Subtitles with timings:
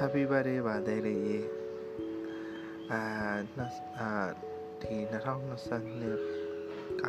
[0.00, 1.38] Happy birthday ပါသေးလေးရေ
[2.92, 3.02] အာ
[3.56, 4.10] နှစ်အာ
[4.82, 7.04] ဒီ2022က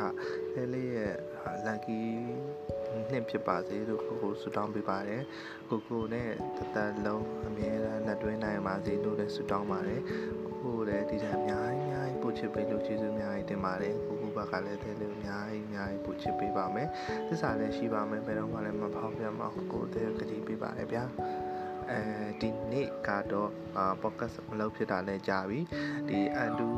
[0.54, 1.14] လေးလေးရဲ့
[1.66, 2.02] lucky
[3.10, 5.22] နှစ်ဖြစ်ပါစေလို့ကိုကိုဆုတောင်းပေးပါတယ်
[5.68, 10.02] ကိုကိုနဲ့တသက်လုံးအမြဲတမ်းလက်တွဲနိုင်ပါစေလို့လည်းဆုတောင်းပါတယ်
[10.46, 16.88] ကိုကိုလည်းဒီတိုင်းအများကြီးအများကြီးပို့ချစ်ပေးလို့ကျေးဇူးအများကြီးတင်ပါတယ်ကိုကိုဘက်ကလည်းတဲ့လို့အများကြီးအများကြီးပို့ချစ်ပေးပါမယ်
[17.28, 21.04] သစ္စာလည်းရှိပါမယ်ဘယ်တော့မှလည်းမဖောက်ပြမအောင်ကိုတဲ့ကတိပေးပါတယ်ဗျာ
[21.90, 22.00] အဲ
[22.40, 25.58] ဒီနေ့ကတော့အာ podcast မလုပ်ဖြစ်တာလည်းကြာပြီ
[26.08, 26.68] ဒီအန်တူ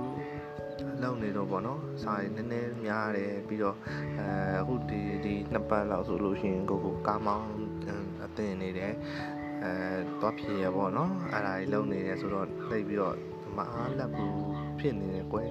[1.02, 3.76] လောက်နေတော့ဗောနော်စာရည်နည်းနည်းများတယ်ပြီးတော့
[4.18, 4.28] အဲ
[4.60, 7.48] အခုဒီဒီနှစ်ပတ်လောက်ဆိုလို့ရှိရင်ကိုကိုကားမောင်း
[8.24, 8.92] အသင်နေတယ်
[9.64, 9.72] အဲ
[10.20, 13.16] တော့ဖြေရဗောနော်အဲ့ဒါကြီးလုံနေတယ်ဆိုတော့သိပြီးတော့
[13.56, 14.36] မအားလက်ဘူး
[14.78, 15.48] ဖြစ်နေတယ်ကွယ်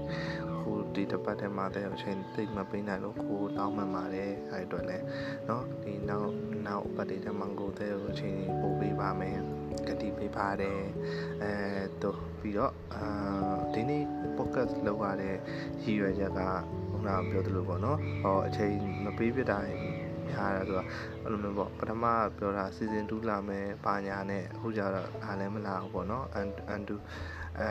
[0.50, 0.51] ကို
[0.95, 5.05] ဒီတစ်ပတ်ထဲမှာတဲ့အချိန်သိမပေးနိုင်လို့ကိုတောင်းမှန်ပါတယ်အဲ့အတွက်လည်း
[5.47, 6.31] เนาะဒီနောက်
[6.67, 9.39] နောက်ပတ်တွေထဲမှာကိုတဲ့အချိန်ပို့ပေးပါမယ်
[9.89, 10.81] ကတိပေးပါတယ်
[11.43, 11.53] အဲ
[12.03, 13.03] တော့ပြီးတော့အာ
[13.75, 14.05] ဒီနေ့
[14.37, 15.37] podcast လောက်ရတဲ့
[15.83, 16.41] ရည်ရွယ်ချက်က
[16.91, 19.59] ခုနကပြောသလိုပေါ့နော်ဟောအချိန်မပေးပြတာ
[20.32, 20.84] များတာဆိုတာ
[21.24, 22.04] အဲ့လိုမျိုးပေါ့ပထမ
[22.38, 26.26] ပြောတာ season 2လာမယ်ပါညာနဲ့အခုကျတော့အားလည်းမလာဘူးပေါ့နော်
[26.74, 26.96] and to
[27.60, 27.70] အဲ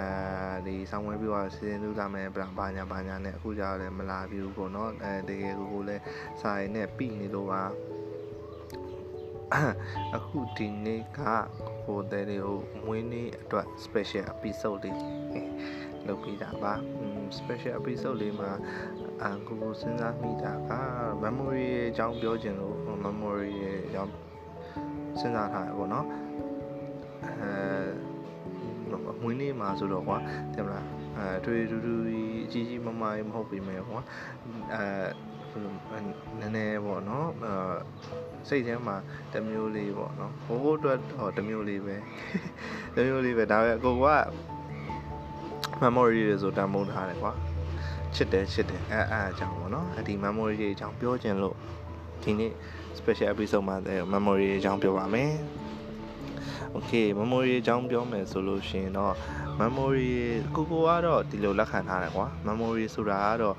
[0.67, 6.03] ဒီဆောင်းဝဲပြီးတော့ season 2လာမယ်ပါညာပါညာနဲ့အခုကျတော့လည်းမလာဘူးပေါ့နော်အဲတကယ်ကိုကိုလည်း
[6.41, 7.63] စာရည်နဲ့ပြီးနေလို့ပါ
[10.17, 11.21] အခုဒီနေ့က
[11.85, 14.99] ဟိုတဲ့တွေကိုမွေးနေ့အတွက် special episode လေး
[16.07, 16.75] လုပ်ပေးတာပါ
[17.39, 18.51] special episode လေးမှာ
[19.23, 20.73] အကိုကိုစဉ်းစားမိတာက
[21.23, 23.53] memory အကြောင်းပြောချင်လို့ memory
[23.87, 24.13] အကြောင်း
[25.19, 26.07] စဉ်းစားထားရပေါ့နော်
[27.27, 30.19] အဲမွေးနေ့မှာဆိုတော့ကွာ
[30.55, 31.95] တင်မလားအဲတွေ့တူတူ
[32.45, 34.01] အကြီးကြီးမမကြီးမဟုတ်ပေမဲ့ကွာ
[34.73, 35.99] အဲ
[36.41, 37.53] နည်းနည်းပေါ့နော်အဲ
[38.49, 38.97] စိတ်ထဲမှာ
[39.33, 41.97] တမျိုးလေးပေါ့နော်ဟိုးအတွက်ဟောတမျိုးလေးပဲ
[42.97, 44.07] တမျိုးလေးပဲဒါပဲအကိုက
[45.83, 47.33] memory တွေဆိုတန်ဖိုးထားတယ်ကွာ
[48.15, 51.57] ချစ်တယ်ချစ်တယ်အဲအဲအကြောင်းပေါ့နော်အဒီ memory တွေအကြောင်းပြောချင်လို့
[52.23, 52.53] ဒီနေ့
[52.99, 53.77] special episode မှာ
[54.13, 55.33] memory အကြောင်းပြောပါမယ်
[56.77, 59.15] okay memory အကြောင်းပြောမယ်ဆိုလို့ရှိရင်တော့
[59.61, 60.11] memory
[60.57, 63.57] ကိုကိုကတော့ဒီလိုလက်ခံထားတယ်ကွာ memory ဆိုတာကတော့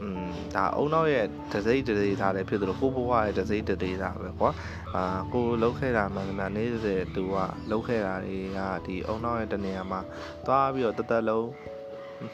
[0.00, 4.50] อืมဒါအုံနောက်ရဲ့ဒစိမ့်ဒစိမ့်သားလည်းဖြစ်သလိုကိုဘဝရဲ့ဒစိမ့်ဒစိမ့်သားပဲကွာ
[4.94, 7.36] အာကိုလောက်ခဲ့တာမှန်မှန်နေစေသူက
[7.70, 10.00] လောက်ခဲ့တာတွေကဒီအုံနောက်ရဲ့တနေရာမှာ
[10.46, 11.48] သွားပြီးတော့တသက်လုံး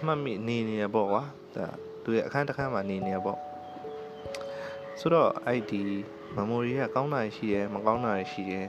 [0.07, 1.23] မှတ်မိနေနေရပေါ့ကွာ
[1.57, 1.67] ဒါ
[2.05, 3.39] သူရဲ့အခန်းတစ်ခန်းမှာနေနေရပေါ့
[5.01, 5.83] ဆိုတော့အဲ့ဒီ
[6.37, 8.67] memory ကကောင်းတာရှိတယ်မကောင်းတာရှိတယ်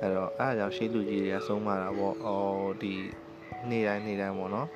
[0.00, 2.94] အဲ့တော့အဲ့အကြောင်းရှေးလူကြီးတွေကဆုံးမတာပေါ့အော်ဒီ
[3.70, 4.68] နေ့တိုင်းနေ့တိုင်းပေါ့နော်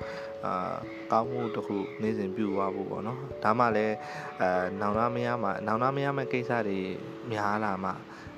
[0.45, 0.75] အာ
[1.11, 3.95] ကောင်းမှုတစ်ခုနေ့စဉ်ပြုသွားဖို့ပေါ့နော်ဒါမှလည်း
[4.41, 4.49] အဲ
[4.81, 6.79] နောင်နာမရမှာနောင်နာမရမယ့်ကိစ္စတွေ
[7.31, 7.91] များလာမှ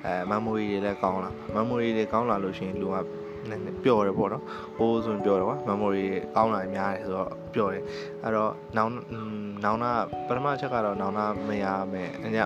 [0.05, 2.97] အဲ memory တွေလည်းကောင်းလာ memory တွေကောင်းလာလို့ရှိရင်လူက
[3.49, 4.43] နည်းနည်းပျော်တယ်ပေါ့နော်
[4.77, 6.05] ဟိုးဆိုရင်ပျော်တယ်ကွာ memory
[6.35, 7.83] ကောင်းလာများတယ်ဆိုတော့ပျော်တယ်
[8.23, 8.91] အဲ့တော့နောင်
[9.63, 9.91] နောင်နာ
[10.27, 12.37] ပထမချက်ကတော့နောင်နာမရမယ်အည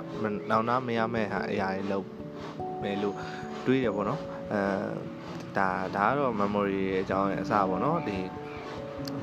[0.50, 2.08] နောင်နာမရမယ်ဟာအရာတွေလုံး
[2.82, 3.16] မယ်လို့
[3.66, 4.22] တွေးတယ်ပေါ့နော်
[4.54, 4.62] အဲ
[5.58, 8.18] ဒါဒါကတော့ memory ရဲ့အကြောင်းရဲ့အစပေါ့နော်ဒီ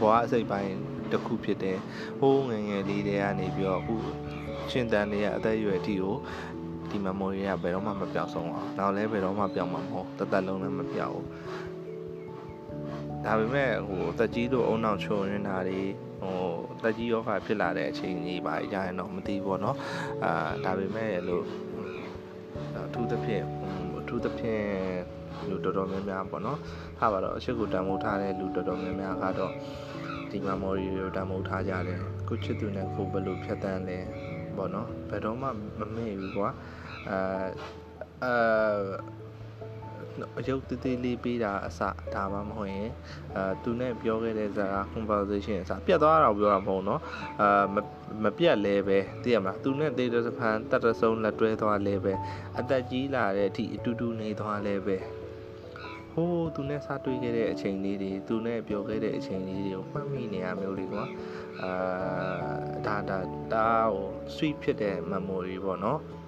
[0.00, 0.74] ဘဝအစိတ်ပိုင်း
[1.12, 1.78] တစ်ခုဖြစ်တယ်
[2.20, 3.96] ဟိုးငယ်ငယ်လေးတွေကနေပြီးတော့အခု
[4.70, 6.16] ရှင်တန်တွေကအသက်အရွယ်အထိကို
[6.94, 11.26] ဒီ memory ကဘယ်တော့မှမပြောင်းဆုံးအောင်။နောက်လည်းဘယ်တော့မှပြောင်းမှာမဟုတ်။တသက်လုံးလည်းမပြောင်းဘူး။
[13.24, 15.80] ဒါပေမဲ့ဟိုတက်ကြီးတို့အုံနောက်ချုံရင်းတာတွေ
[16.22, 16.38] ဟို
[16.82, 19.76] တက်ကြီးယောဂဖြစ်လာတဲ့အချိန်ကြီးပါကြရင်တော့မသိဘူးပေါ့နော်။
[20.24, 21.44] အာဒါပေမဲ့လို့
[22.76, 23.44] အထူးသဖြင့်
[23.98, 24.66] အထူးသဖြင့်
[25.48, 26.58] လူတော်တော်များများပေါ့နော်။
[27.00, 29.52] ဟာပါတော့အရှိကိုတန်ဖိုးထားတဲ့လူတော်တော်များများကတော့
[30.30, 33.98] ဒီ memory ကိုတန်ဖိုးထားကြတယ်။ကိုချစ်သူနဲ့ကိုဘယ်လိုဖြတ်တန်းလဲ
[34.56, 36.50] ပေါ့နော်။ဘယ်တော့မှမမေ့ဘူးကွာ။
[37.09, 37.19] အဲ
[38.23, 38.33] အဲ
[40.39, 41.81] အယုတ်တေးသေးလေးပေးတာအစ
[42.13, 42.89] ဒါမှမဟုတ်ရင်
[43.35, 46.99] အဲသူနဲ့ပြောခဲ့တဲ့စကား conversation အစပြတ်သွားတာပြောတာမဟုတ်เนาะ
[47.41, 47.65] အာ
[48.23, 52.13] မပြတ်လဲပဲသိရမလားသူနဲ့တေးတဲ့စဖန်တတ်တဆုံးလက်တွဲသွားလဲပဲ
[52.59, 54.97] အသက်ကြီးလာတဲ့အထိအတူတူနေသွားလဲပဲ
[56.13, 61.05] ဟိုးသူနဲ့စတွေ့ခဲ့တဲ့အချိန်လေးတွေသူနဲ့ပြောခဲ့တဲ့အချိန်လေးတွေကိုမှတ်မိနေရမျိုးလေးကွာ
[61.63, 61.73] အာ
[62.85, 63.19] ဒါဒါ
[63.53, 66.22] ဒါဟို sweet ဖြစ်တဲ့ memory ပေါ့နော်အာ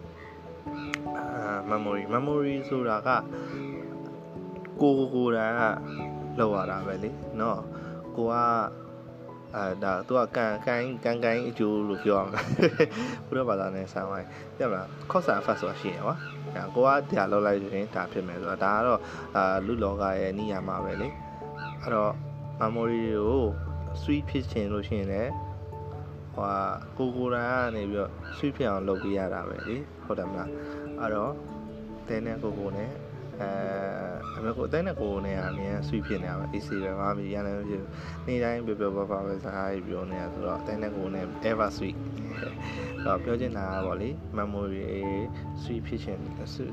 [1.70, 3.08] memory memory ဆိုတာက
[4.80, 5.62] ကိုကိုကိုတန်းက
[6.38, 7.10] လောက်ရတာပဲလေ
[7.40, 7.60] နော်
[8.16, 8.34] ကိုက
[9.54, 16.14] အဲဒါသူကကန်ကန်ကန်ကန်အကျိုးလို့ပြောအောင်ဘုရားဘာသာနဲ့ဆိုင်ဝိုင်းပြမလားခော့ဆာဖတ်ဆိုတာရှိရပါ
[16.54, 19.00] ဒါကိုကတရားလောက်လိုက်ရင်ဒါဖြစ်မယ်ဆိုတာဒါကတော့
[19.36, 21.08] အာလူလောကရဲ့နိယာမပဲလေ
[21.82, 22.12] အဲ့တော့
[22.60, 23.44] memory တွေကို
[24.00, 25.32] sweet ဖြစ်ချင်လို့ရှိရင်လည်း
[26.36, 26.50] ဟို
[26.98, 30.50] ကိုကိုရန်ကနေပြီးတော့ sweet ဖြစ်အောင်လုပ်ပေးရတာပဲလေဟုတ်တယ်မလား
[31.00, 31.32] အဲ့တော့
[32.08, 32.90] တဲနဲ့ကိုကိုနဲ့
[33.40, 33.50] အဲ
[34.36, 37.84] အမေကိုအတိုင်းနဲ့ကိုနေရအမြင်ဆွေးဖြစ်နေတာပဲ AC ပဲမမီရလည်းဖြစ်
[38.26, 41.96] နေ့တိုင်းပြောပြောပါပါပဲစကားပြောနေတာဆိုတော့အတိုင်းနဲ့ကိုနေ ever sweet
[43.04, 44.82] တော့ပြောချင်တာကပေါ့လေ memory
[45.62, 46.20] ဆွေးဖြစ်ခြင်း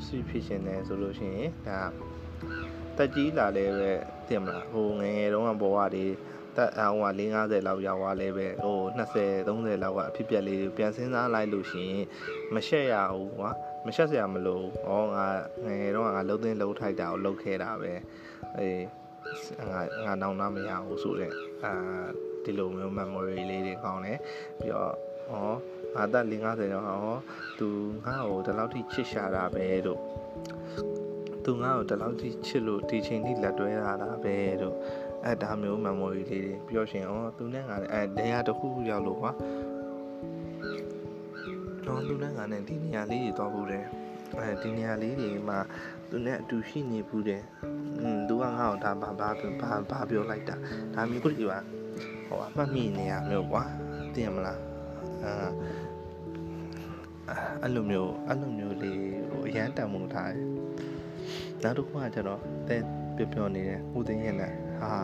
[0.08, 1.80] ဆွေးဖြစ်ခြင်းတယ်ဆိုလို့ရှိရင်ဒါ
[2.98, 3.92] တက်ကြီးလာလဲပဲ
[4.28, 6.06] တင်မလားဟိုငယ်ငယ်တုန်းကဘဝတွေ
[6.58, 12.06] တက်အောင်က450လောက်ရောက်သွားလဲပဲဟို20 30လောက်ကအဖြစ်ပြက်လေးပြန်စဉ်းစားလိုက်လို့ရှိရင်
[12.54, 13.52] မရှက်ရဘူးကွာ
[13.86, 15.28] မရှက်စရာမလိုဩငါ
[15.66, 17.94] ငယ်ငယ်တော့ငါလှုပ်သိမ်းလှုပ်ထိုက်တာကိုလှုပ်ခဲ့တာပဲ
[18.58, 18.84] အေး
[19.72, 21.32] ငါငါနောင်နာမရဘူးဆိုတဲ့
[21.64, 21.74] အာ
[22.44, 24.20] ဒီလိုမျိုး memory လေးတွေကောင်းတယ်
[24.60, 24.94] ပြီးတော့
[25.32, 25.36] ဩ
[25.96, 27.18] ငါတက်50တော့ဟော
[27.60, 27.68] သူ
[28.06, 30.00] ငါ့ကိုဒီလောက်ထိချစ်ရှာတာပဲတို့
[31.46, 34.76] သူငါ့ကိုဒီလောက်ထိချစ်လို့ဒီချိန်ထိလက်တွဲရတာပဲတို့
[35.26, 39.32] အဲဒါမျိုး memory လေးတွေပြောရှင်ဩသူနဲ့ငါအဲတရားတစ်ခုရောက်လို့ကွာ
[41.86, 43.86] တော့သူနဲ့ငါနဲ့ဒီနေရာလေးတွေတော့ဘူးတယ်
[44.40, 45.60] အဲဒီနေရာလေးတွေမှာ
[46.10, 47.44] သူနဲ့အတူရှိနေဘူးတယ်
[48.02, 49.30] อืมသူကငါ့ကိုဒါဘာဘာ
[49.62, 50.56] ဘာဘာပြောလိုက်တာ
[50.94, 51.60] ဒါမျိုးခုဒီပါ
[52.28, 53.64] ဟိုအမှတ်မိနေရမျိုးကွာ
[54.14, 54.60] သိရမလား
[55.24, 55.50] အာ
[57.62, 59.00] အဲ့လိုမျိုးအဲ့လိုမျိုးလေး
[59.30, 60.48] ဟိုအရန်တန်မှုထားတယ်
[61.64, 62.78] နောက်တစ်ခုကကျတော့တဲ
[63.16, 64.54] ပြောပြောနေတယ်ဦးသိန်းရဲ့နဲ့
[64.92, 65.02] ဟာ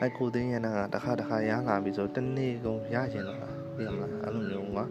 [0.00, 3.38] အဲ့ကိုသိန်းရဲ့နဲ့ကတစ်ခါတစ်ခါရလာပြီဆိုတနေ့ကုန်ရကျင်တော့
[3.76, 4.84] သိရမလားအဲ့လိုမျိုးကွာ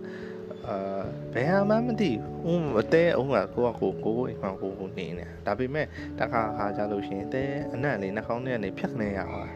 [0.67, 1.01] အာ
[1.33, 2.11] ဘယ်ဟာမှမသိ
[2.43, 5.85] ဘူးအတဲအောင်ကကိုကကိုကိုကိုအိမ်မှာကိုကိုနေနေဒါပေမဲ့
[6.19, 9.49] တခါခါကြလို့ရှိရင်တဲအနံ့လေးနှာခေါင်းထဲကနေဖြတ်နေရအောင်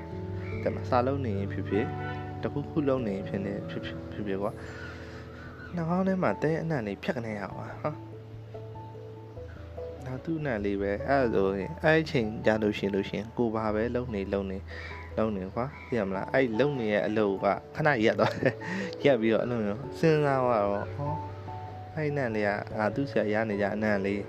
[0.64, 1.86] တဲ့မှာစာလုံးနေရင်ဖြစ်ဖြစ်
[2.44, 4.52] တခုခုလုံးနေဖြစ်နေဖြစ်ဖြစ်ဖြစ်ဖြစ်ကွာ
[5.76, 8.13] နှာခေါင်းထဲမှာတဲအနံ့လေးဖြတ်နေရအောင်ဟာဒါ
[10.26, 14.58] သူ့နဲ့လေးပဲအဲ့ဒါဆိုရင်အဲ့အချိန်ကြလို့ရှိလို့ရှိရင်ကိုဘာပဲလုံနေလုံနေ
[15.18, 17.46] လုံနေကွာသိရမလားအဲ့လုံနေရဲ့အလုပ်က
[17.76, 18.56] ခဏရက်သွားတယ်
[19.04, 21.14] ရက်ပြီးတော့အဲ့လိုမျိုးစဉ်းစားတော့ဟော
[21.96, 24.24] အဲ့နံလေးကငါသူ့ဆရာရနေကြအနံလေး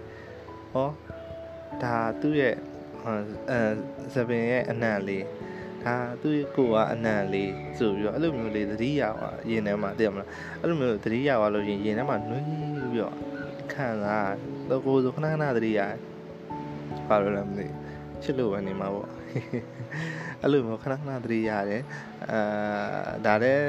[0.73, 0.89] ဟော
[1.83, 2.55] ဒါသူ့ရဲ့
[3.51, 3.59] အဲ
[4.15, 5.25] စပင်ရဲ့အနံလေး
[5.85, 10.29] ဒါသူ့ကိုကအနံလေးဆိုပြီးတော့အဲ့လိုမျိုးလေးသတိရသွားရင်ထဲမှာသိရမလား
[10.61, 12.45] အဲ့လိုမျိုးသတိရသွားလို့ရင်ရင်ထဲမှာနှွေး
[12.93, 13.15] ပြီးတော့
[13.73, 14.31] ခံစား
[14.69, 15.97] တော့ကိုယ်ဆိုခဏခဏသတိရတယ်
[17.09, 17.67] ဘာလို့လဲမသိ
[18.23, 19.09] ချစ်လို့ပဲနေမှာပေါ့
[20.41, 21.83] အဲ့လိုမျိုးခဏခဏသတိရတယ်
[22.31, 22.41] အာ
[23.27, 23.65] ဒါလည်း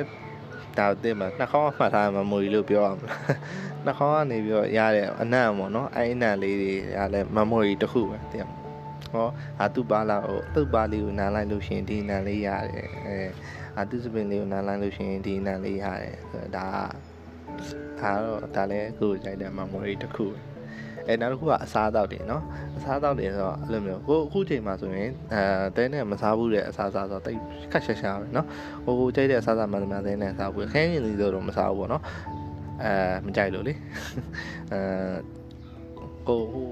[0.80, 3.20] ဒါတဲ့မှာနှာခေါင်းမှတ်ထားမှမွေလို့ပြောရမလား
[3.86, 8.46] နှာခေါင်းကနေပြီးတော့ရတဲ့အနံ့ပေါ့နော်အဲ့အနံ့လေးတွေရလဲ memory တစ်ခုပဲတဲ့
[9.14, 9.28] ဟော
[9.62, 13.18] အာသူ့ပါလာဟိုသူ့ပါလေးကိုနားလိုက်လို့ရှိရင်ဒီနားလေးရတယ်အဲ
[13.78, 16.68] အာသူ့စပင်လေးကိုနားလိုက်လို့ရှိရင်ဒီနားလေးရတယ်ဆိုတော့ဒါ
[18.00, 20.55] ဒါတော့ဒါလည်းကိုယ်ကြိုက်တဲ့ memory တစ်ခုပဲ
[21.08, 22.44] အဲနောက်တစ်ခုကအစားအသောက်တွေနော်
[22.78, 25.42] အစားအသောက်တွေဆိုတော့အဲ့လိုမျိုးကိုအခုချိန်မှာဆိုရင်အဲ
[25.76, 27.40] တဲနဲ့မစားဘူးတဲ့အစားအစာဆိုတော့တိတ်
[27.72, 28.48] ခက်ရှာရှာပဲနော်
[28.86, 32.04] ကိုကိုကြိုက်တဲ့အစားအစာမှန်မှန်တဲနဲ့စားဘူးခင်းရင်လည်းတော့မစားဘူးပေါ့နော်
[32.84, 32.92] အဲ
[33.26, 33.74] မကြိုက်လို့လေ
[34.72, 34.82] အဲ
[36.28, 36.66] ကိုဟို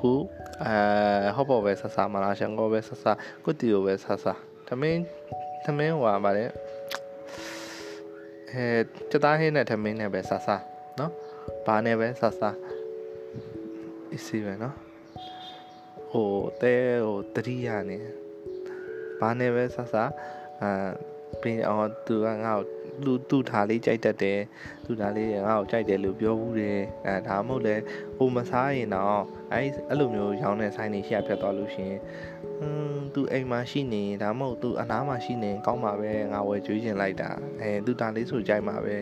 [0.00, 0.18] ဟို
[0.64, 3.12] အဲဟောပေါ်ပဲဆဆာမလားရှန်ကောပဲဆဆာ
[3.44, 4.32] ကုတီကိုပဲဆဆာ
[4.68, 5.00] သမင်း
[5.64, 6.50] သမင်းဟိုပါပါတယ်
[8.50, 8.64] အဲ
[9.10, 10.56] စတားဟင်းနဲ့သမင်းနဲ့ပဲဆဆာ
[10.98, 11.12] နော်
[11.66, 12.50] ဘာနဲ့ပဲဆဆာ
[14.14, 14.76] အစီပဲနော်
[16.10, 16.32] ဟို
[16.62, 16.74] တဲ
[17.04, 17.98] ဟိုတတိယနေ
[19.20, 19.94] ဘာနဲ့ပဲဆဆ
[20.62, 20.70] အာ
[21.40, 22.66] ပြီးအောင်သူကငါ့ကို
[23.04, 24.40] လူသူ့ထားလေးကြိုက်တတ်တယ်
[24.84, 27.74] သူ့ထားလေးငါ့ကိုကြိုက်တယ်လို့ပြောဘူးတယ်အဲဒါမှမဟုတ်လဲ
[28.16, 32.00] ဟိုမစားရင်တော့အဲအဲ့လိုမျိုးရောင်းတဲ့ဆိုင်တွေရှက်ဖြတ်သွားလို့ရှိရင်
[32.58, 38.96] ဟွန်းသူအိမ်မှာရှိနေဒါမှမဟုတ်သူအနားမှာရှိနေကောင်းပါပဲငါဝယ်ကြွေးကျင်လိုက်တာအဲသူ့ထားလေးဆိုကြိုက်မှာပဲ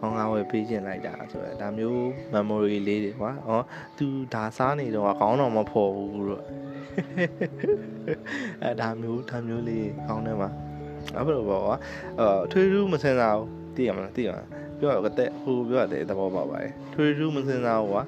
[0.00, 2.00] ဟောငါဝယ်ပေးခြင်းလိုက်တာဆိုတော့ဒါမျိုး
[2.34, 3.60] memory လေးတွေကွာဟော
[3.98, 6.44] သူဒါစားနေတော့ခေါင်းတော့မဖော်ဘူးလို့
[8.62, 10.50] အဲဒါမျိုးဒါမျိုးလေးခေါင်းထဲမှာ
[11.16, 11.76] အဲ့လိုပေါ့ကွာ
[12.20, 18.02] အဲထွေးထူးမစင်စားဘူးသိရမလားသိရမလားပြောတော့တဲ့ဟိုပြောတဲ့သဘောပေါက်ပါတယ်ထွေးထူးမစင်စားဘူးကွာ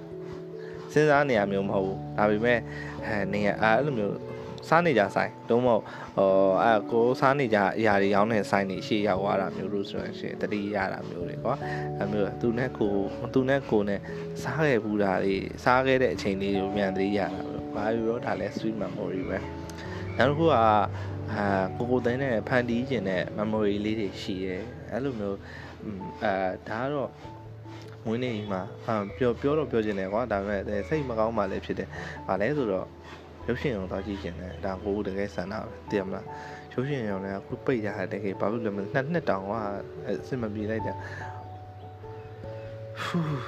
[0.93, 2.59] စဉ်းစားနေရမျိုးမဟုတ်ဘူးဒါပေမဲ့
[3.07, 4.17] အဲနေရအဲ့လိုမျိုး
[4.69, 5.83] စားနေကြဆိုင်တုံးမဟုတ်
[6.17, 11.55] ဟောအဲကိုစားနေကြအရာတွေရောင်းတဲ့ဆိုင်တွေရှေ့ရောက်သွားတာမျိုးလို့ဆိုရင်ရှင်တတိရတာမျိုးတွေကွာ
[11.99, 12.93] အဲမျိုးသူနဲ့ကို
[13.35, 14.01] သူနဲ့ကိုနဲ့
[14.43, 19.39] စားခဲ့ဘူးတာတွေစားခဲ့တဲ့အချိန်လေးကိုပြန်တတိရတာမျိုးဘာလို့တော့ဒါလဲ sweet memory ပဲ
[20.19, 20.67] နောက်တစ်ခုကအာ
[21.77, 24.57] ကိုကိုသိန်းနဲ့ဖန်တီးခြင်းတဲ့ memory လေးတွေရှိရဲ
[24.91, 25.39] အဲ့လိုမျိုး
[26.25, 26.33] အာ
[26.69, 27.11] ဒါကတော့
[28.07, 31.89] မွေးနေ့မှာအာပြောပြောတော့ပြောခြင်းတယ်ကွာဒါပေမဲ့စိတ်မကောင်းမှလည်းဖြစ်တယ်။
[32.29, 32.87] ဗာလဲဆိုတော့
[33.49, 36.27] ရုပ်ရှင်အောင်သွားကြည့်ခြင်းတယ်ဒါကိုတကယ်ဆန္ဒပဲသိရမလား
[36.73, 39.53] ရုပ်ရှင်အောင်လည်းအခုပိတ်ရတဲ့တကယ်ဘာလို့လဲမလဲနှစ်နှစ်တောင်က
[40.07, 40.95] အစ်မပြေလိုက်တာ
[43.03, 43.41] ဖူး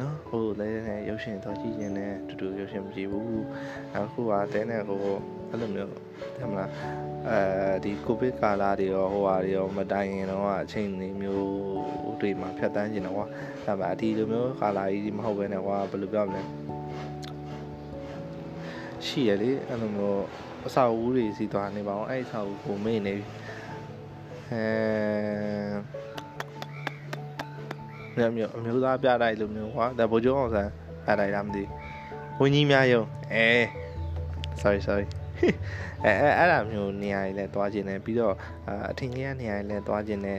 [0.00, 3.44] နော်ဟိုလည်းနဲ့ရုပ်ရှင်တော့ကြည့်ရင်လည်းတူတူရုပ်ရှင်မကြည့်ဘူး
[3.94, 5.00] အခုကတဲနဲ့ဟို
[5.50, 5.90] အဲ့လိုမျိုး
[6.36, 6.70] သိမလား
[7.28, 7.38] အဲ
[7.84, 11.48] ဒီကိုဗစ်ကာလတွေရောဟိုဟာတွေရောမတိုင်ရင်တော့အချိန်တွေမျိုး
[12.20, 13.26] တွေမှာဖြတ်တန်းကျင်တော့ကွာ
[13.66, 16.42] ဒါပေမဲ့ဒီလိုမျိုးကာလကြီးမဟုတ်ဘဲနဲ့ကွာဘယ်လိုပြောမလဲ
[19.06, 20.24] ရှိရလေအဲ့လိုမျိုး
[20.66, 23.26] အစာအုပ်တွေစီသွားနေပါအောင်အဲ့အစာအုပ်ကိုမေ့နေပြီ
[24.50, 24.64] အဲ
[28.18, 30.70] ညမျိုးအမျိုးသားပြတိုက်လိုမျိုးကွာဒါဘိုးကျောင်းအောင်ဆန်း
[31.06, 31.62] ပြတိုက်တာမသိ
[32.38, 33.02] ဝင်းကြီးများယုံ
[33.34, 33.46] အဲ
[34.60, 35.06] sorry sorry
[36.04, 38.34] အဲအဲအဲ့လိုမျိုးနေရာတွေလည်းတွားခြင်းနဲ့ပြီးတော့
[38.90, 40.38] အထင်ကြီးရနေရာတွေလည်းတွားခြင်းနဲ့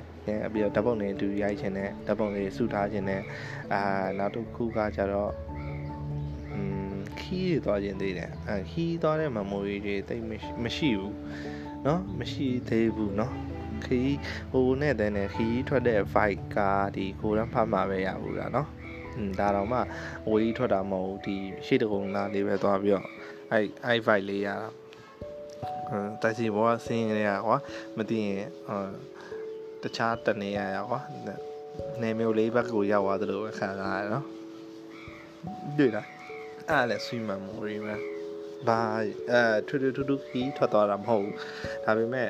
[0.54, 3.22] ပြီးတော့ဓာတ်ပုံတွေအတူရိုက်ခြင်းနဲ့ဓာတ်ပုံတွေစုထားခြင်းနဲ့
[3.74, 3.82] အာ
[4.18, 5.49] နောက်တစ်ခုကကြတော့อืม
[7.21, 10.25] ခီးတွေတွားခြင်းသေးတယ်အဲခီးတွားတဲ့ memory တွေတိတ်
[10.64, 11.14] မရှိဘူး
[11.85, 13.33] เนาะမရှိသေးဘူးเนาะ
[13.85, 14.17] ခီး
[14.53, 16.59] ဟိုနဲ့တဲ့နဲ့ခီးထွက်တဲ့ vibe က
[16.97, 18.67] ဒီကိုရန်ဖတ်မှာပဲရဘူးလားเนาะ
[19.17, 19.79] อืมဒါတော့မှ
[20.31, 21.37] ဝေးထွက်တာမဟုတ်ဒီ
[21.67, 23.07] ရှေ့တကုံလာလေးပဲသွားပြီးတော့
[23.50, 24.69] အဲ့အဲ့ vibe လေးရတာ
[26.23, 27.57] တိုက်စီဘောကဆင်းရရကွာ
[27.97, 28.49] မသိရင်
[29.83, 31.00] တခြားတနေရရကွာ
[32.03, 34.26] နေမျိုးလေးဘက်ကိုရောက်သွားသလိုပဲခံစားရနော်
[35.79, 36.07] တွေ့လား
[36.70, 37.96] အဲ့လည်း sweet memory ပဲ
[38.68, 38.82] ဘာ
[39.32, 41.36] အဲထူးထူးထူးထူးခီးထွက်သွားတာမဟုတ်ဘူး
[41.86, 42.30] ဒါပေမဲ့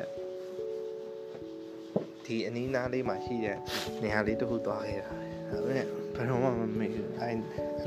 [2.24, 3.58] ဒီအနီးနားလေးမှာရှိတဲ့
[4.02, 5.12] နေရာလေးတစ်ခုသွားခဲ့တာ
[5.50, 7.36] ဒါပေမဲ့ဘယ်တော့မှမမေ့ဘူးအဲအဲ့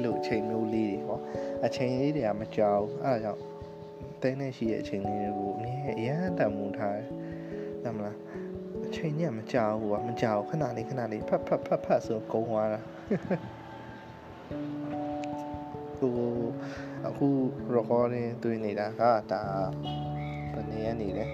[0.04, 1.20] လိုအချိန်မျိုးလေးတွေဟော
[1.66, 3.42] အချိန်လေးတွေကမကြောက်အဲ့ဒါကြောင့်
[4.22, 7.08] တင်းနေရှိတဲ့အချိန်လေးတွေကိုအမြဲအရန်တန်မှုထားတယ်။
[7.84, 8.16] ဟုတ်မလား။
[8.86, 12.80] အချိန်ကြီးကမကြောက်ဘူးကွာမကြောက်ခဏလေးခဏလေးဖတ်ဖတ်ဖတ်ဖတ်ဆိုကုန်းသွားတာ။
[16.16, 16.34] ဟို
[17.08, 17.28] အခု
[17.76, 19.42] recording သွင်းနေတာကဒါ
[20.54, 21.26] ဘယ်နေရနေလဲ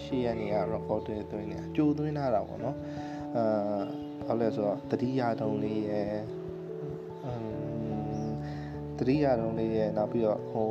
[0.00, 2.76] ရှေ့ရနေရ recording သွင်းနေတာကြိုးသွင်းလာတာပေါ့နော်။
[3.36, 3.82] အာ
[4.26, 6.14] ဘာလဲဆိုတော့တတိယတုံးလေးရယ်
[7.24, 8.32] အမ်
[8.98, 10.70] တတိယတုံးလေးရယ်နောက်ပြီးတော့ဟို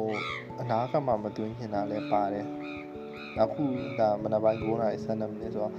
[0.61, 2.47] အနာကမှမသွင်းခင်တာလည်းပါတယ်
[3.37, 3.63] နောက်ခု
[3.99, 5.73] ဒါမနက်ပိုင်း9နာရီ12မိနစ်ဆိုတော့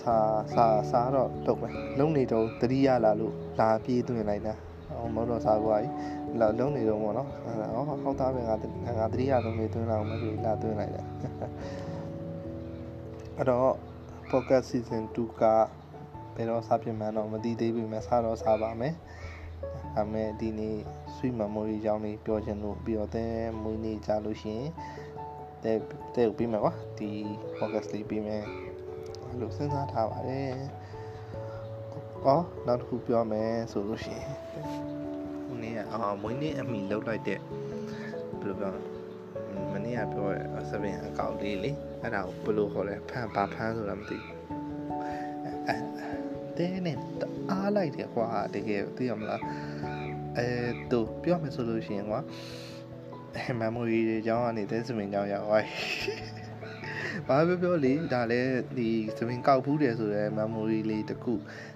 [0.00, 0.16] စာ
[0.54, 4.54] စာစားတော့တုတ်ပဲလုံနေတော့တတိယလာလို့လာပြေးသွင်းလိုက်တာ
[4.88, 8.54] ဟောမဟုတ်တော့စားကွာကြီးလာလုံနေတော့ပေါ့နော်ဟောဟောက်သားပဲငါ
[8.98, 11.02] ငါတတိယလုံးလေးသွင်းလာအောင်မလို့လာသွင်းလိုက်တာ
[13.36, 13.70] အဲ့တော့
[14.30, 15.44] podcast season 2က
[16.34, 18.94] ဘယ်တော့စပြင်မှန်းတော့မသိသေးပြီမဲ့စားတော့စားပါမယ်
[19.94, 20.76] ဒါမဲ့ဒီနေ့
[21.14, 23.26] sweet memory အကြောင်းလေးပြောချင်လို့ပြီးတော့တဲ
[23.62, 24.70] မွေးနေ့ကြလို့ရှိရင်
[25.64, 25.72] တဲ
[26.14, 27.10] တဲကိုပြီးမယ်ကွာဒီ
[27.58, 28.44] podcast လေးပြီးမယ်
[29.26, 30.52] အဲ့လိုစဉ်းစားထားပါတယ်။
[32.26, 34.32] အော်နောက်တစ်ခုပြောမယ်ဆိုလို့ရှိရင်
[35.44, 37.38] ခုနေ့ကအာမွေးနေ့အမိလောက်လိုက်တဲ့
[38.40, 38.72] ဘယ်လိုပြော
[39.72, 41.70] မနေ့ကပြောရဲဆဗင်အကောင့်လေးလေ
[42.02, 44.36] အဲ့ဒါကိုဘယ်လိုခေါ်လဲဖန်ဘာဖန်ဆိုတာမသိဘူး
[45.68, 45.76] အဲ
[46.56, 46.96] တဲနဲ့
[47.50, 49.42] အားလိုက်တယ်ကွာတကယ်သိရမလား
[50.36, 50.46] အဲ
[50.90, 52.20] တူပြောမယ်ဆိုလို့ရှိရင်ကွာ
[53.60, 55.64] memory တွေအကြောင်းကနေသဲစမင်ကြောင်းရောက်သွား
[57.27, 61.33] ဘာပြောပြောလေဒါလည်းဒီစမင်ကောက်ဖူးတယ်ဆိုတော့ memory လေးတခု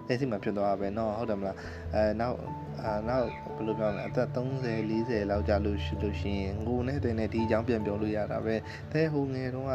[0.08, 1.58] လက်ရှိမှာဖြစ်သွားပဲเนาะဟုတ်တယ်မလား
[1.96, 2.38] အဲနောက်
[2.84, 8.56] အာနောက်ဘယ်လိုပြောမလဲအသက်30 40လောက်ကြာလို့ရှိလို့ရှိရင်ငိုနဲ့တဲ့နဲ့ဒီအကြောင်းပြန်ပြောလို့ရတာပဲ
[8.94, 9.74] တဲ့ဟိုငယ်တုန်းက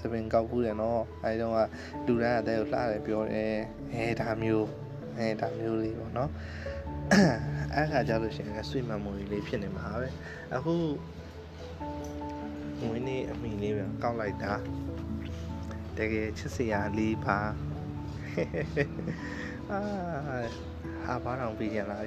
[0.00, 1.58] စပင်ကောက်ဖူးတယ်เนาะအဲဒီတုန်းက
[2.06, 3.54] လူတိုင်းအသက်ကိုလှတယ်ပြောတယ်
[3.94, 4.68] အဲဒါမျိုး
[5.18, 6.28] အဲဒါမျိုးလေးပေါ့เนาะ
[7.74, 10.08] အဲ့ခါကြလို့ရှိရင် sweet memory လေးဖြစ်နေမှာပဲ
[10.54, 10.74] အခု
[12.88, 14.52] ဝင်းနေအမိလေးပဲကောက်လိုက်တာ
[15.97, 17.39] တကယ်ချစ်စရာလေးပါ
[19.71, 19.79] အာ
[21.05, 22.01] ဟာဘာတော့ပြီးကြလား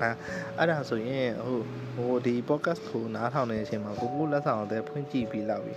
[0.00, 0.10] အာ
[0.58, 1.60] အဲ့ဒါဆိုရင်ဟို
[1.96, 5.74] ဟိုဒီ podcast ကိုနားထောင်နေတဲ့အချိန်မှာကိုကိုလက်ဆောင်တဲ့ဖွင့်ကြည့်ပြီးလောက်ပြီ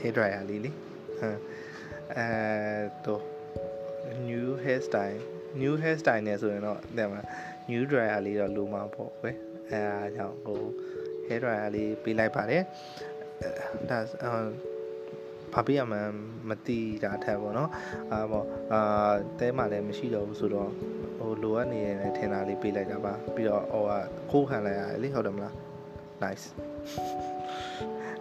[0.00, 0.70] hair dryer လေးလေ
[1.20, 1.38] ဟမ်
[2.16, 2.26] အဲ
[3.04, 3.22] တော့
[4.28, 5.20] new hairstyle
[5.60, 7.20] new hairstyle နဲ့ဆိုရင်တော့တဲ့မှာ
[7.70, 9.36] new dryer လေးတော့လိုမှာပေါ့ကွယ်
[9.70, 10.60] အဲအားကြောင့်ဟို
[11.26, 12.62] hair dryer လေးပေးလိုက်ပါတယ်
[13.90, 13.98] ဒါ
[15.54, 16.14] ဘာပေးရမှန်း
[16.48, 17.70] မသိတာထက်ပေါ့နော်
[18.12, 20.70] အာပေါ့အာတဲမှလည်းမရှိတော့ဘူးဆိုတော့
[21.18, 23.92] ဟိုလိုအပ်နေတယ်ထင်တာလေးပေးလိုက်တာပါပြီးတော့ဟိုက
[24.30, 25.54] ခိုးခံလိုက်ရတယ်လေဟုတ်တယ်မလား
[26.22, 26.46] nice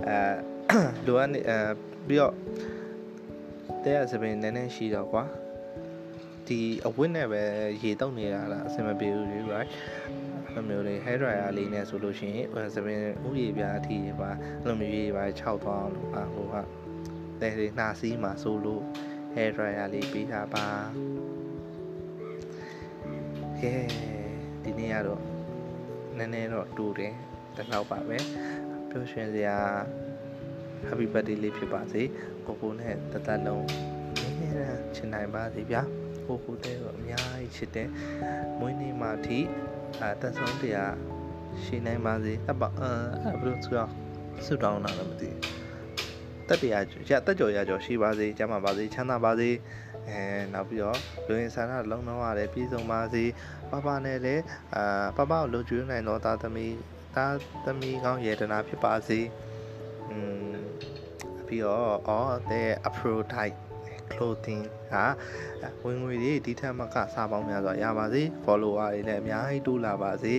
[0.08, 0.18] အဲ
[1.08, 1.58] လိုအပ်နေအဲ
[2.08, 2.34] ပြီးတော့
[3.84, 5.24] တဲရစပင်နည်းနည်းရှိတော့ကွာ
[6.48, 7.44] ဒီအဝတ်နဲ့ပဲ
[7.84, 9.70] ရေတုပ်နေတာလားအဆင်မပြေဘူးလေ right
[10.54, 14.30] အဲ့မျိုးလေး hair dryer လေးနဲ့ဆိုလို့ရှိရင်စပင်ဥရေပြားအထိပါ
[14.64, 16.56] အဲ့လိုမျိုးရေပါ6သွားအောင်လို့ပါဟိုက
[17.42, 18.84] တဲလေးနှာစီးမှာဆိုလို့
[19.36, 20.68] hair dryer လေးပေးတာပါ
[23.62, 23.76] ကဲ
[24.64, 25.22] ဒီနေ့ကတော့
[26.18, 27.14] နည်းနည်းတော့တူတယ်
[27.56, 28.18] တလောက်ပါပဲ
[28.90, 29.58] ပျော်ရွှင်စရာ
[30.88, 32.02] happy birthday လေးဖြစ်ပါစေ
[32.46, 33.66] ကိုကိုနဲ့တသက်လုံး
[34.20, 34.56] နည်းနည်း
[34.96, 35.82] ချင်နိုင်ပါစေဗျာ
[36.26, 37.90] ကိုကိုတဲ့တော့အများကြီးချစ်တယ်
[38.60, 39.40] မွေးနေ့မှာအထိ
[40.00, 40.94] အဲသက်ဆုံးတရား
[41.64, 42.92] ရှိနိုင်ပါစေအပအဲ
[43.42, 43.92] ဘယ်လိုဆိုတော့
[44.46, 45.30] ဆုတောင်းတာလည်းမသိ
[46.52, 49.50] တက်တရားရတက်ကြော်ရကြော်ရှိပါစေကျမ်းပါပါစေချမ်းသာပါစေ
[50.10, 50.20] အဲ
[50.54, 53.24] နောက်ပြီးတော့လူရင်ဆန္ဒလုံးလုံးရတယ်ပြည့်စုံပါစေ
[53.72, 54.44] ပပနဲ့လည်း
[54.76, 56.76] အာပပကိုလုံကျွေးနိုင်တော့သားသမီး
[57.16, 59.20] သားသမီးကောင်းယေတနာဖြစ်ပါစေ
[60.12, 60.20] อื
[60.52, 60.56] ม
[61.48, 63.58] ပြီးတော့အော်တဲ့ Aphrodite
[64.12, 65.06] clothing ဟာ
[65.84, 70.34] ဝင်ငွေတွေဒီထက်မကစားပေါင်းများစွာရပါစေ follower တွေလည်းအများကြီးတိုးလာပါစေ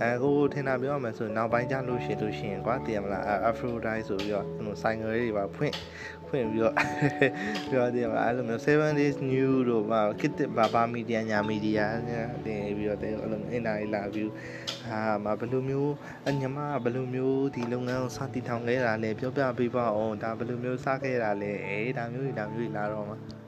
[0.00, 5.74] အဲကိုထင်တာပြောရမယ်ဆိုရင်နောက်ပိုင်းကျလို့ရှိလို့ရှိရင်ကွာတည်ရမလား Aphrodite ဆိုပြီးတော့ဟိုဆိုင်ငယ်တွေပါဖွင့်
[6.28, 6.74] ဖွင့်ပြီးတော့
[7.70, 11.86] ပြောတည်ရမလားအဲ့လိုမျိုး7 days new တို့ပါ kit ဘာဘာမီဒီယာညာမီဒီယာ
[12.46, 14.30] တင်ပြီးတော့တဲ့အဲ့လိုအင်တာရီလာပြီး
[14.88, 15.92] အာမဘယ်လိုမျိုး
[16.26, 23.47] အညီမဘယ်လိုမျိုးဒီလုပ်ငန်းကိုစတည်ထောင်ခဲ့တာလဲပြောပြပေးပါအောင်ဒါဘယ်လိုမျိုးစခဲ့တာလဲအေးဒါမျိုးတွေဒါမျိုးတွေလာတော့မှာอื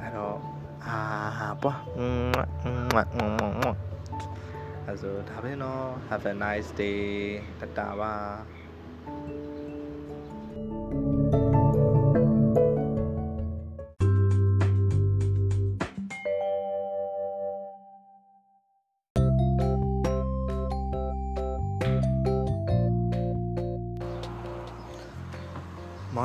[0.00, 0.36] အဲ့တော့
[0.86, 0.98] အာ
[1.62, 1.80] ပွား
[4.86, 7.00] အဲ့ဆိုဒါပဲနော် have a nice day
[7.60, 8.14] တတာပါ
[10.92, 11.41] thank you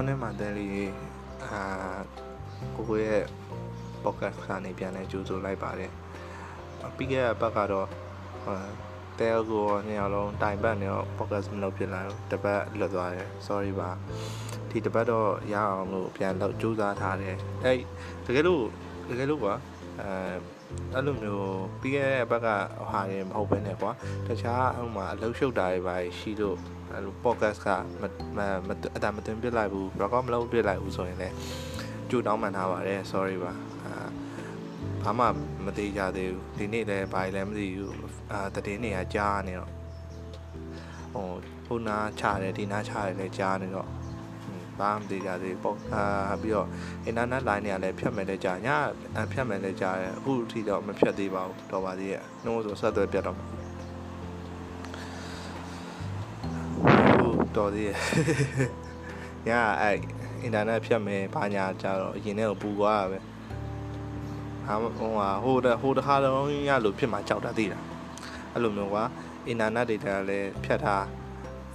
[0.07, 0.91] နေမှာတဲလေး
[1.45, 1.61] အာ
[2.75, 3.23] ကိုကိုရဲ့
[4.03, 5.91] podcast ကနေပြန်လဲကြိုးဆိုလိုက်ပါတယ်
[6.97, 7.87] ပြီးခဲ့တဲ့ဘက်ကတော့
[9.19, 13.89] တဲကိုညောင်လုံးတိုင်ပတ်နေတော့ podcast မလုပ်ဖြစ်လာတော့တပတ်လွတ်သွားတယ် sorry ပါ
[14.69, 17.77] ဒီတပတ်တော့ရအောင်လို့ပြန်လုပ်ကြိုးစားထားတယ်အဲ့
[18.25, 18.63] တကယ်လို့
[19.09, 19.53] တကယ်လို့ကွာ
[20.01, 20.09] အဲ
[20.93, 22.47] အဲ့လိုမျိုးပြီးခဲ့တဲ့ဘက်က
[22.89, 23.91] ဟာတွေမဟုတ်ဘဲနဲ့ကွာ
[24.27, 26.57] တခြားဟိုမှာအလုပ်ရှုပ်တာတွေပါရှိလို့
[26.93, 27.67] အဲ့လို podcast က
[28.01, 31.35] မမအတာမတင်ပြလိုက်ဘူး record မလုပ်ပြလိုက်ဘူးဆိုရင်လည်း
[32.09, 33.53] ကြိုတောင်းပန်ထားပါတယ် sorry ပါ
[33.85, 33.93] အာ
[35.03, 35.25] ဘာမှ
[35.65, 37.95] မသေးကြသေးဘူးဒီနေ့လည်းဘာလည်းမသိဘူး
[38.31, 39.71] အာတည်နေရကြားနေတော့
[41.13, 41.29] ဟို
[41.65, 43.87] ဟိုနာချတယ်ဒီနာချတယ်လည်းကြားနေတော့
[44.79, 46.67] ဘာမှမသေးကြသေးဘူးပေါ့အာပြီးတော့
[47.09, 48.69] internet line တွေကလည်းဖြတ်မယ်လည်းကြားည
[49.31, 53.37] ဖြတ်မယ်လည်းကြားတယ်အခုထိတော့မဖြတ်သေးပါဘူးတော့ပါသေးရဲ့နှုံးဆိုဆက်သွယ်ပြတ်တော့
[57.57, 57.97] တော်သေးရဲ့
[59.47, 59.49] ည
[59.81, 59.97] အဲ့
[60.43, 63.19] အင်တာနက်ဖြတ်မယ်ဘာညာကြတော့အရင်ထဲကိုပူသွားတာပဲ
[64.67, 67.79] ဟာဟိုဟာဟိုတဟိုတခါလုံးရလို့ဖြစ်မှာကြောက်တာသိတာ
[68.53, 69.03] အဲ့လိုမျိုးကွာ
[69.47, 69.97] အင်တာနက်တွေ
[70.29, 71.03] လည်းဖြတ်ထား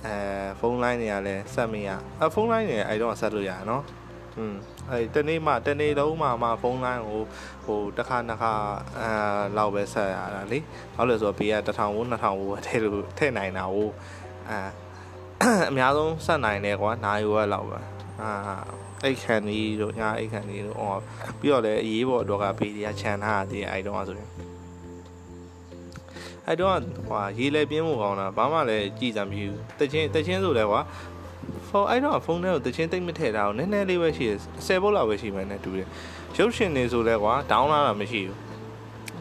[0.06, 0.16] အဲ
[0.60, 1.90] ဖုန်းလိုင်းတွေကလည်းဆက်မရ
[2.22, 3.84] အဖုန်းလိုင်းတွေအဲ့တော့ဆက်လို့ရနော်
[4.38, 4.54] อืม
[4.90, 7.22] အဲ့တနေ့မှတနေ့လုံးမှမှဖုန်းလိုင်းကို
[7.64, 8.52] ဟိုတစ်ခါနှစ်ခါ
[9.00, 9.08] အဲ
[9.56, 10.58] လောက်ပဲဆက်ရတာလေ
[10.96, 13.88] ဘာလို့လဲဆိုတော့ဘေးက1000ဝန်း2000ဝန်းထည့်လို့ထည့်နိုင်တာဟို
[14.48, 14.58] အဲ
[15.68, 17.80] အများဆုံးဆက်နိုင်တယ်ကွာနိုင်ရွယ်လောက်ပဲ
[18.22, 18.32] အာ
[19.04, 20.94] အိတ်ခံကြီးတို့ညာအိတ်ခံကြီးတို့ဟော
[21.40, 24.28] ပြီးတော့လည်းအရေးပေါ်တော့ကဘေးတွေကခြံထားသေးတယ်အဲ့တော့ဆိုရင်
[26.46, 26.76] အဲ့တော့
[27.08, 30.80] ဟိုရေးလဲပြင်းဖို့ကောင်းတာဘာမှလည်းကြည်စံမပြူတချင်းတချင်းဆိုလဲကွာ
[31.68, 35.88] ဖုန်းအဲ့တော့ဖုန်းထဲကိုတချင်းတိတ်မထည့်တာကိုနည်းနည်းလေးပဲရှိတယ်10ဘုတ်လောက်ပဲရှိမှန်းနဲ့တူတယ်
[36.36, 38.38] ရုပ်ရှင်နေဆိုလဲကွာဒေါင်းလာတာမရှိဘူး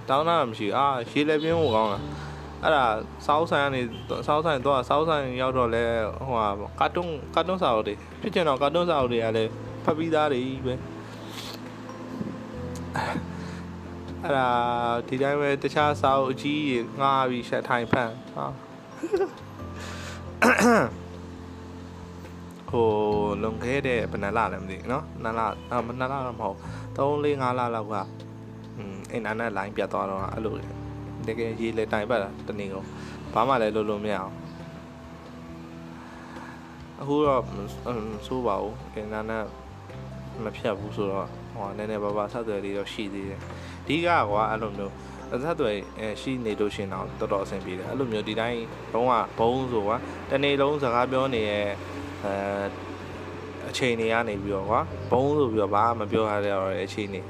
[0.10, 2.00] ဒေါင်းလာတာမရှိဘူးအာရေးလဲပြင်းဖို့ကောင်းတာ
[2.64, 2.86] အဲ့ဒါ
[3.26, 3.82] စောင်းဆိုင်ကနေ
[4.28, 5.84] စောင်းဆိုင်တော့စောင်းဆိုင်ရောက်တော့လဲ
[6.28, 6.48] ဟိုဟာ
[6.80, 9.52] ကာတွန်းကာတွန်းစာအုပ်တွေဖြစ်ချင်တော့ကာတွန်းစာအုပ်တွေကလည်း
[9.84, 10.74] ဖတ်ပြီးသားတွေပဲ
[14.23, 14.49] အဲ့ဒါ
[15.09, 18.47] ဒီတိုင်းပဲတခြားစာအုပ်အကြီးကြီးငားပြီးရှက်ထိုင်ဖန်ဟာ
[22.71, 22.89] ဟို
[23.43, 26.57] လွန်ခဲ့တဲ့ဘယ်နှလလည်းမသိဘူးเนาะနှစ်လအာမနှစ်လတော့မဟုတ်
[26.97, 27.95] 3 4 5လလောက်က
[28.77, 30.57] อืมအင်တာနက်လိုင်းပြတ်သွားတော့အဲ့လို
[31.27, 32.87] တကယ်ရေးလေတိုင်ပတ်တာတနေ့ကုန်
[33.35, 34.33] ဘာမှလည်းလုပ်လို့မရအောင်
[37.01, 37.43] အခုတော့
[38.27, 39.45] စိုးပါဘူးအင်တာနက်
[40.45, 43.41] မဖြတ်ဘူးဆိုတော့ဟိုနည်းနည်းပါးပါဆက်သွယ်လေးတော့ရှိသေးတယ်
[43.82, 44.94] အဓိကကွာအဲ့လိုမျိုး
[45.34, 45.76] အဆက်သွယ်
[46.22, 48.62] ရှိနေလို့ရှင်တော့တော်တော်အဆင်ပြေတယ်အဲ့လိုမျိုးဒီတိုင်း
[48.94, 49.98] ဘုံကဘုံဆိုကွာ
[50.30, 51.68] တနေ့လုံးစကားပြောနေရဲ့
[52.26, 52.34] အဲ
[53.70, 57.22] အချိန်တွေကနေပြီးတော့ကွာဘုံဆိုပြီးတော့ဘာမှမပြောရတဲ့အချိန်တွေ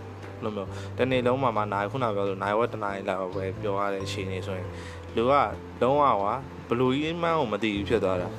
[0.44, 4.68] လို့မျိုးတနေ့လုံးမှမှနိုင်ခုနပြောလို့နိုင်ဝက်တနိုင်လောက်ပဲပြောရတဲ့အချိန်တွေဆိုရင်
[5.16, 5.34] လူက
[5.82, 6.34] လုံးဝကွာ
[6.68, 8.30] ဘလူကြီးမှန်းကိုမသိဘူးဖြစ်သွားတာ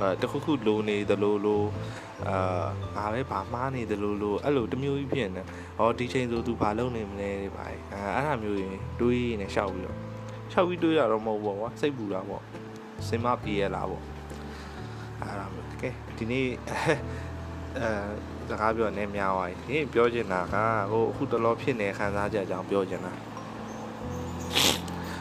[0.00, 1.62] အဲတခုခုလိုနေသလိုလို
[2.28, 5.42] အာငါပဲဗာမှားနေသလိုလိုအဲ့လိုတမျိုးကြီးဖြစ်နေ
[5.78, 9.96] ဟောဒီချိန်ဆိုသူဘာလုပ်နေမလဲဒီပါအဲအဲ့ဒါမျိုးရင်တွေးနေရှောက်ပြီးတော့
[10.52, 12.42] ရှောက်ပြီးတွေးရတော့မဟုတ်ဘောကွာစိတ်ပူတာပေါ့
[13.06, 14.02] စင်မပြေရလားပေါ့
[15.20, 16.46] အဲ့ဒါမျိုးကဲဒီနေ့
[17.80, 17.90] အဲ
[18.48, 20.54] စကားပြောနေများသွားပြီဒီပြောချင်တာက
[20.90, 23.12] ဟိုအခုတလောဖြစ်နေခံစားချက်အကြောင်းပြောချင်တာ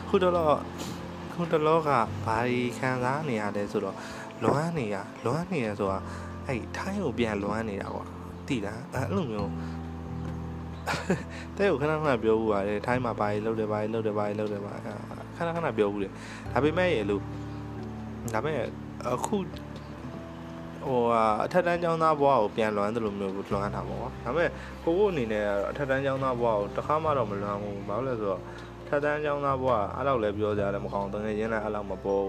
[0.09, 0.49] ခုတလော
[1.33, 1.89] ခုတလောက
[2.25, 3.95] ဘာကြီးခံစားနေရလဲဆိုတော့
[4.43, 5.97] လွမ်းနေရလွမ်းနေရဆိုတာ
[6.47, 8.05] အဲ့ထိုင်းကိုပြန်လွမ်းနေတာကွာ
[8.47, 9.51] တိလားအဲ့လိုမျိုး
[11.57, 16.11] တဲ့ကိုခဏခဏပြောဘူးပါတယ်ထိုင်းမှာဘာကြီးလုပ်တယ်ဘာကြီးလုပ်တယ်ဘာကြီးလုပ်တယ်ဘာခဏခဏပြောဘူးတယ်
[16.53, 17.21] ဒါပေမဲ့ရေလို့
[18.33, 18.67] ဒါပေမဲ့
[19.09, 19.35] အခု
[20.87, 21.01] ဟို
[21.43, 24.49] အထက်တန်းကျောင်းသားဘွားကိုပြန်လွမ်းတယ်လို့မျိုးလွမ်းတာပေါ့ကွာဒါပေမဲ့
[24.83, 28.41] ကိုကိုအနေနဲ့အထက်တန်းကျောင်းသားဘွားကိုတခါမှတော့မလွမ်းဘူးဘာလို့လဲဆိုတော့
[28.87, 32.25] ထတ်တန်းចောင်းသားဘွားအဲ့လောက်လည်းပြောကြတယ်မကောင်းတငယ်ချင်းလည်းအဲ့လောက်မပေါ်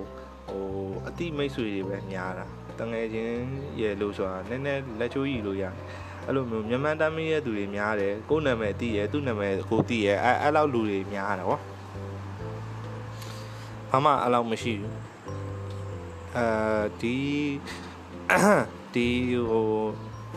[0.49, 0.65] ဟို
[1.07, 2.47] အတိမိတ်ဆွေတွေပဲညားတာ
[2.81, 3.35] တငယ်ချင်း
[3.81, 5.75] ရဲ့လို့ဆိုတာနည်းနည်းလက်ချိုးကြီးလို့ရတယ်
[6.27, 11.59] အဲ့လိုမျိုးမြန်မာတမ်းမရဲ့သူတွေများတယ်ကိုယ်နာမည်သိရဲသူ့နာမည်ကိုသိရဲအဲ့အဲ့လောက်လူတွေများတာကွာ
[13.91, 14.93] ဘာမှအဲ့လောက်မရှိဘူး
[16.37, 16.47] အဲ
[17.01, 17.17] ဒီ
[18.95, 19.09] ဒီ
[19.51, 19.67] ဟို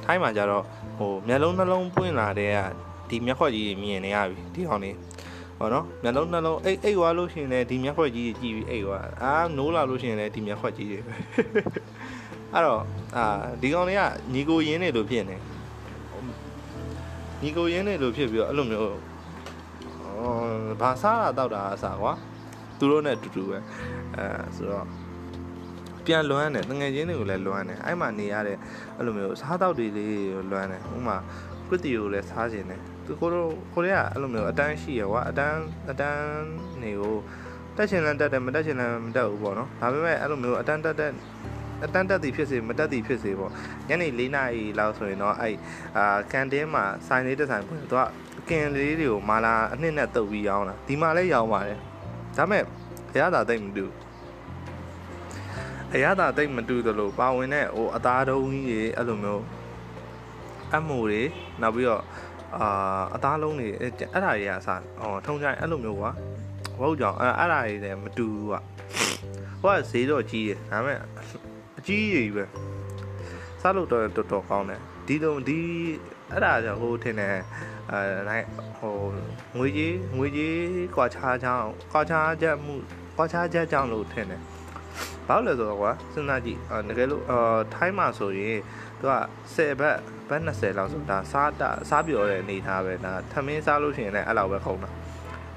[0.05, 0.63] ထိုင်းမှာကြတော့
[0.97, 2.57] ဟိုမျက်လုံးနှလုံးပွင့်လာတဲ့က
[3.09, 4.95] ဒီမျက်ခွက်ကြီးမြင်နေရပြီဒီကောင်လေး
[5.59, 11.13] ဟောနော်မျက်လုံးနှလုံးအိတ်အိတ်ွားလို့ရှိရင်လည်းဒီမျက်ခွက်ကြီးကြည့်ပြီးအိတ်ွားအာနိုးလာလို့ရှိရင်လည်းဒီမျက်ခွက်ကြီးတွေပဲ
[12.53, 12.81] အဲ့တော့
[13.17, 13.25] အာ
[13.61, 14.01] ဒီကောင်လေးက
[14.33, 15.37] ညီကိုရင်းနေလို့ဖြစ်နေ
[17.41, 18.91] ညီကိုရင်းနေလို့ဖြစ်ပြီးတော့အဲ့လိုမျိုးဩ
[20.81, 22.13] ဘာစားတာတောက်တာအစားကွာ
[22.77, 23.57] သူတို့နဲ့အတူတူပဲ
[24.15, 24.85] အဲဆိုတော့
[26.05, 28.57] ပြန်လွမ်းတယ်တငယ်ချင်းတွေကိုလည်းလွမ်းတယ်အဲ့မှာနေရတဲ့
[28.97, 30.13] အဲ့လိုမျိုးစားတောက်တွေလေး
[30.51, 31.17] လွမ်းတယ်ဥမာ
[31.67, 35.59] ကွတ်တီကိုလည်းစားခြင်းတယ်သူကိုတို့ကိုတွေကအဲ့လိုမျိုးအတန်းရှိရကွာအတန်း
[35.91, 36.21] အတန်း
[36.81, 37.15] နေကို
[37.77, 41.11] တက်ချင်လည်းတက်တယ်မတက်ချင်လည်းမတက်ဘူးပေါ့နော်ဒါပေမဲ့အဲ့လိုမျိုးအတန်းတက်တဲ့
[41.83, 43.51] အတန်းတက်သည်ဖြစ်စေမတက်သည်ဖြစ်စေပေါ့
[43.87, 45.55] ညနေ၄နာရီလောက်ဆိုရင်တော့အဲ့
[45.97, 48.03] အာကန်တင်းမှာဆိုင်လေးတစ်ဆိုင်ပွင့်သူက
[48.49, 51.79] ကင်လေးတွေကိုမာလာအနှစ်နဲ့တုပ်ပြီးရောင်းတာဒီမှာလည်းရောင်းပါတယ်
[52.37, 52.63] ဒါပေမဲ့
[53.19, 53.85] ရတာတိတ်မတူ
[55.93, 59.43] အရသာတိတ်မတူသလိုပါဝင်တဲ့ဟိုအသားတုံးကြီးတွေအဲ့လိုမျိုး
[60.75, 61.21] အမိုတွေ
[61.61, 62.03] နောက်ပြီးတော့
[62.57, 66.11] အာအသားလုံးတွေအဲ့အဲ့ဒါတွေကအစားဟောထုံကြိုင်အဲ့လိုမျိုးကွာ
[66.79, 68.61] ဟုတ်ကြောင်အဲ့အဲ့ဒါတွေလည်းမတူဘူးကွာ
[69.61, 70.99] ဟိုကဈေးတော့ကြီးတယ်ဒါပေမဲ့
[71.87, 72.45] အကြီးကြီးပဲ
[73.61, 75.61] စားလို့တော့တော်တော်ကောင်းတယ်ဒီလိုဒီ
[76.31, 77.35] အဲ့ဒါကြောင့်ဟိုထင်တယ်
[77.91, 78.45] အဲနိုင်
[78.79, 78.95] ဟို
[79.57, 80.57] ငွေကြီးငွေကြီး
[80.95, 82.75] ကွာခြားချောင်းကွာခြားချက်မှု
[83.17, 84.41] ကွာခြားချက်ကြောင့်လို့ထင်တယ်
[85.27, 88.59] ဘာလို့လဲဆိုတော့ကွာစဉ်းစားကြည့်အဲတကယ်လို့အာထိုင်းမှာဆိုရင်
[88.99, 89.13] သူက
[89.55, 89.97] 10ဘတ်
[90.29, 94.89] ဘတ်20လောက်ဆိုဒါစားတစားပြောတဲ့အနေထားပဲဒါထမင်းစားလို့ရှိရင်လည်းအဲ့လောက်ပဲခုံတာ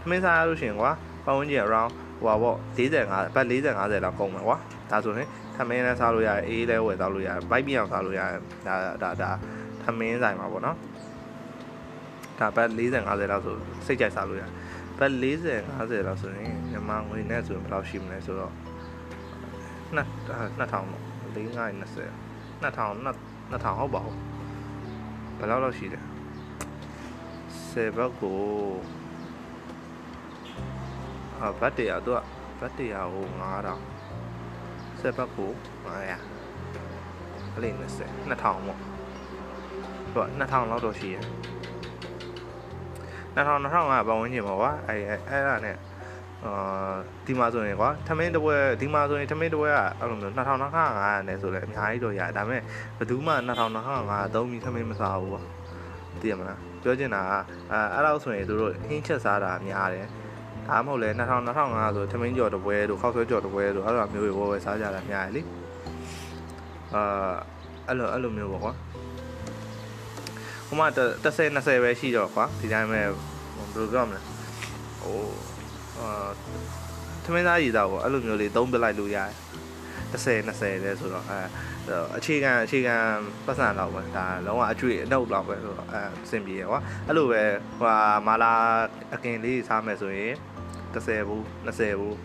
[0.01, 0.91] ထမင်းစားလို့ရှိရင်ကွာ
[1.25, 4.59] ပတ်ဝန်းကျင် around ဟိုပါပေါ့45ဘတ်40 50လောက်ကုန်မှာကွာ
[4.91, 9.31] ဒါဆိုရင်ထမင်းလည်းစားလို့ရတယ်အေးလည်းဝယ်စားလို့ရတယ်ဘိုက်ပြောင်စားလို့ရတယ်ဒါဒါဒါ
[9.83, 10.77] ထမင်းဆိုင်မှာပေါ့နော်
[12.39, 14.53] ဒါဘတ်40 50လောက်ဆိုစိတ်ကြိုက်စားလို့ရတယ်
[14.99, 18.53] ဘတ်40 50လောက်ဆိုရင်မြန်မာငွေနဲ့ဆိုရင်ဘယ်လောက်ရှိမလဲဆိုတော့
[19.97, 20.07] 2000
[20.61, 21.03] 2000ပေါ့
[21.35, 22.11] 4920
[22.63, 23.17] 2000
[23.53, 24.17] 2000ဟုတ်ပါဘူး
[25.39, 26.05] ဘယ်လောက်လောက်ရှိတယ်
[27.73, 28.39] 10ဘတ်ကို
[31.41, 32.19] အာဘတ်တရားသူက
[32.61, 34.00] ဘတ်တရားကို9000
[35.03, 35.51] 10ဘတ်ကို
[35.85, 35.97] 900
[37.53, 38.79] အဲ့လေး20 2000ပေါ့
[40.13, 41.17] သူက2000လောက်တော့ရှိရ
[43.37, 45.77] 2000 2500ပတ်ဝန်းကျင်ပါကွာအဲ့အဲ့ဒါနဲ့
[46.45, 46.93] အာ
[47.27, 52.63] ဒီမှာဆိုရင်ကွာထမင်းတစ်ပွဲဒီမှာဆိုရင်ထမင်းတစ်ပွဲကအဲ့လိုမျိုး2500နဲ့ဆိုလဲအများကြီးတော့ရတယ်ဒါပေမဲ့
[52.99, 53.35] ဘယ်သူမှ
[53.85, 55.43] 2500သုံးပြီးထမင်းမစားဘူးကွာ
[56.21, 57.33] သိရမလားပြောချင်တာက
[57.73, 60.07] အဲအဲ့လောက်ဆိုရင်သူတို့ဟင်းချက်စားတာများတယ်
[60.71, 65.43] ဒါမှမဟုတ်လဲ2000 2500ဆိုထမင်းကြော်တစ်ပွဲတို့ခောက်ဆွဲကြော်တစ်ပွဲတို့အဲ့လိုမျိုးတွေဝယ်ဝယ်စားကြတာများတယ်လေ
[66.95, 67.33] အာ
[67.87, 68.73] အဲ့လိုအဲ့လိုမျိုးပေါ့ကွာ
[70.67, 73.09] ဟိုမှာ30 20ပဲရှိတော့ကွာဒီတိုင်းပဲဘယ်
[73.77, 74.21] လိုပြောမလဲ
[75.03, 75.19] ဟို
[75.99, 76.29] အာ
[77.25, 79.35] သမင်းသားရည်သားပေါ့အဲ့လိုမျိုးလေးသုံးပလိုက်လို့ရတယ်
[80.13, 81.39] 30 20လဲဆိုတော့အဲ
[82.17, 82.97] အခြေခံအခြေခံ
[83.47, 87.43] ပတ်စံတော့ပဲဒါလုံးဝအကျွေးအနှုတ်တော့ပဲဆိုတော့အဲအဆင်ပြေရကွာအဲ့လိုပဲ
[87.81, 87.95] ဟို
[88.27, 88.53] မာလာ
[89.15, 90.35] အကင်လေးစားမယ်ဆိုရင်
[90.95, 92.17] 30ဘူး20ဘူး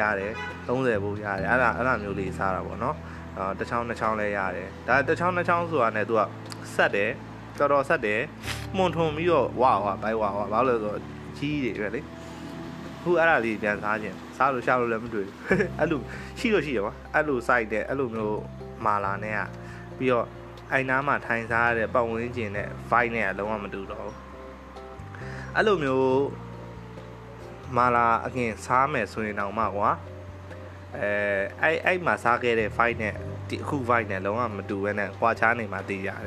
[0.00, 0.32] ရတယ်
[0.68, 2.96] 30ဘူးရတယ်အဲ့ဒါအဲ့ဒါမျိုးလေးစားတာပေါ့နော်
[3.38, 6.22] အာတစ်ချောင်းနှစ်ချောင်းလဲရတယ်ဒါတစ်ချောင်းနှစ်ချောင်းဆိုတာနဲ့သူက
[6.74, 7.10] ဆက်တယ်
[7.58, 8.20] တော်တော်ဆက်တယ်
[8.76, 11.00] မှုန်ထုံပြီးတော့ဝါဝါဘိုက်ဝါဝါဘာလို့လဲဆိုတော့
[11.38, 12.00] ကြီးတွေပဲလေ
[13.02, 15.36] ခုအဲ့ဒါလေးပြန်စားခြင်းစားလို့ရှာလို့လည်းမတွေ့ဘူး
[15.78, 16.00] အဲ့လို
[16.38, 18.40] ရှိလို့ရှိရပါအဲ့လို site တဲ့အဲ့လိုမျိုး
[18.84, 19.40] မာလာနဲ့က
[19.98, 20.26] ပြီးတော့
[20.72, 24.16] အိုင်နာမှာထိုင်စားရတဲ့ပတ်ဝန်းကျင်နဲ့ vibe နဲ့ကလုံးဝမတူတော့ဘူး
[25.54, 26.08] အဲ့လိုမျိုး
[27.76, 29.90] မာလာအခင်စားမယ်ဆိုရင်တော့မှကွာ
[30.96, 31.10] အဲ
[31.62, 33.14] အဲ့အဲ့မှာစားခဲ့တဲ့ vibe နဲ့
[33.48, 36.18] ဒီအခု vibe နဲ့လုံးဝမတူဘဲနဲ့ကွာခြားနေမှသိရတယ်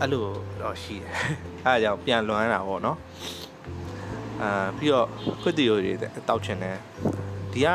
[0.00, 0.24] အဲ့လို
[0.62, 1.14] တော့ရှိတယ်
[1.64, 2.98] အဲ့ဒါကြောင့်ပြန်လွမ်းတာပေါ့နော်
[4.42, 5.08] အာပြီးတော့
[5.42, 5.92] ကွတ်တီယိုတွေ
[6.28, 6.76] တောက်ချင်တယ်
[7.52, 7.68] ဒီက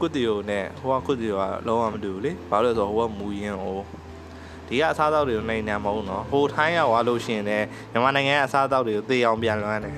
[0.00, 3.78] ကွတ်တီယိုနဲ့ဟိုကကွတ်တီယိုကလုံးဝမတူဘူးလေဘာလို့လဲဆိုတော့ဟိုကမူရင်းဟို
[4.68, 9.94] ဒီကအစားအသောက်တွေကိုနိုင်နေမဟုတ်နော်ဟိုထိုင်းရောက်သွားလို့ရှိရင်လည်းမြန်မာနိုင်ငံကအစားအသောက်တွေကိုသေအောင်ပြန်လွှမ်းတယ်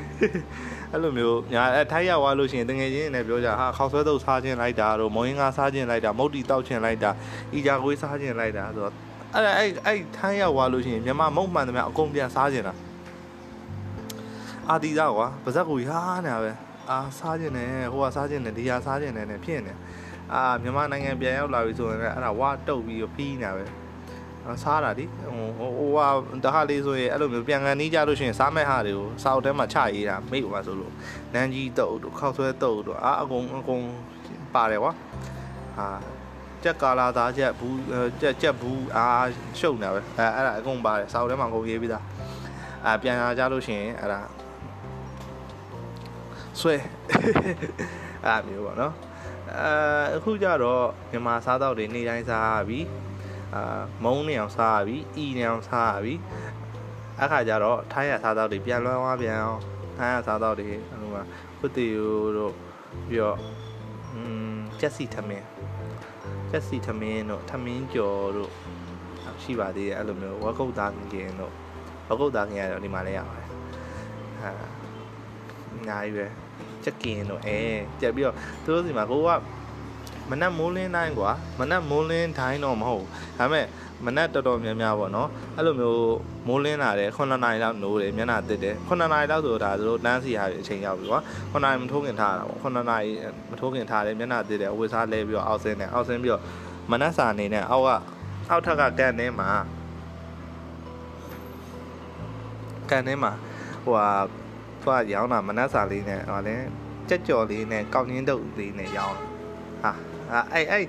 [0.92, 7.10] အဲ့လိုမျိုးညာအဲထိုင်းရောက်သွားလို့ရှိရင်တငယ်ချင်းတွေပြောကြဟာခေါက်ဆွဲတုပ်စားခြင်းလိုက်တာတို့မောင်းရင်းကားစားခြင်းလိုက်တာမုတ်တီတောက်ခြင်းလိုက်တာ
[7.54, 8.92] အီဂျာကွေးစားခြင်းလိုက်တာဆိုတော့
[9.34, 12.74] အဲ့အဲ့အဲ့ထိုင်းရောက်သွားလို့ရှိရင်မြန်မာမုတ်မှန်တယ်များအကုန်ပြန်စားခြင်းတာ
[14.70, 16.52] အာတီသားကွာပါဇက်ကိုရာနေတာပဲ
[16.90, 19.72] အာစားခြင်းနဲ့ဟိုကစားခြင်းနဲ့ဒီဟာစားခြင်းနဲ့နဲ့ဖြစ်နေ
[20.34, 23.64] အာမြန်မာနိုင်ငံပြန်ရောက်လာပြီဆိုရင်လည်းအဲ့ဒါဝါတုတ်ပြီးပြီးနေတာပဲ
[24.62, 25.04] စားတာဒီ
[25.58, 26.06] ဟိုဟိုဟာ
[26.44, 30.92] တခါလေးဆိုရင်အဲ့လိုမျိုးပြန်ကန်နီးကြလို့ရှိရင်စားမဲ့ဟာတွေကိုစာအုပ်ထဲမှာချရေးတာမိတ်ပါဆိုလို့
[31.34, 33.82] နန်းကြီးတုတ်တို့ခောက်ဆွဲတုတ်တို့အာအကုန်အကုန်
[34.54, 34.92] ပါတယ်ကွာ
[35.78, 35.88] ဟာ
[36.62, 37.78] ကြက်ကာလာသားချက်ဘူး
[38.20, 39.06] ကြက်ကြက်ဘူးအာ
[39.58, 42.04] ရှုပ်နေပဲအဲအဲ့ဒါအကုန်ပါတယ်စာအုပ်ထဲမှာအကုန်ရေးပြီးသား
[42.86, 44.20] အာပြန်လာကြလို့ရှိရင်အဲ့ဒါ
[46.60, 46.74] ဆွဲ
[48.26, 48.94] အဲ့မျိုးပေါ့နော်
[49.54, 52.80] အဲအခုကြတော့မြန်မာစားတော့တွေနေ့တိုင်းစားရပြီ
[53.54, 56.14] အာမုံနေအောင်စားရပြီအီနေအောင်စားရပြီ
[57.20, 59.60] အခါကျတော့ထိုင်းရစားတော့တွေပြန်လွှမ်းသွားပြန်အောင်
[59.96, 61.22] ထိုင်းရစားတော့တွေဟိုမှာ
[61.58, 62.52] ခွတီယိုတို့
[63.08, 63.38] ပြီးတော့
[64.14, 64.20] อื
[64.54, 65.46] มချက်စီထမင်း
[66.50, 68.52] ချက်စီထမင်းတို့ထမင်းကြော်တို့
[69.42, 71.52] ရှိပါသေးတယ်အဲ့လိုမျိုးဝက်ကုတ်သားငင်တို့
[72.08, 73.48] ဝက်ကုတ်သားငင်ကတော့ဒီမှာလည်းရပါတယ်
[74.42, 74.50] ဟာ
[75.72, 76.26] အများကြီးပဲ
[76.84, 77.58] ချက်ကင်တို့အဲ
[78.00, 79.30] ကြက်ပြီးတော့သူတို့စီမှာကိုက
[80.30, 83.04] မနက်မိုးလင်းတိုင်းကွာမနက်မိုးလင်းတိုင်းတော့မဟုတ်
[83.38, 83.66] ဒါပေမဲ့
[84.04, 86.00] မနက်တော်တော်များများပေါ့နော်အဲ့လိုမျိုး
[86.48, 91.20] မိုးလင်းလာတယ်9နာရီလောက်နိုးတယ်မျက်နှာတက်တယ်9နာရီလောက်ဆိုဒါသူတို့တန်းစီရအချိန်ရောက်ပြီကွာ
[91.52, 93.10] 9နာရီမထိုးခင်ထားတာပေါ့9နာရီ
[93.50, 96.42] မထိုးခင်ထားတယ်မျက်နှာတက်တယ်အဝတ်စားလဲပြီးတော့အောက်ဆင်းတယ်အောက်ဆင်းပြီးတော့
[96.90, 97.90] မနက်စာအနေနဲ့အောက်က
[98.50, 99.48] အောက်ထက်ကကန်ထဲမှာ
[102.90, 103.32] ကန်ထဲမှာ
[103.84, 104.08] ဟိုဟာ
[104.82, 106.56] သူကရောင်းတာမနက်စာလေးနဲ့ဟောလဲ
[107.08, 109.18] ကြက်ကြော်လေးနဲ့ကောက်ညင်းတုပ်လေးနဲ့ရောင်း
[109.84, 109.92] ဟာ
[110.52, 110.84] အဲ့အဲ့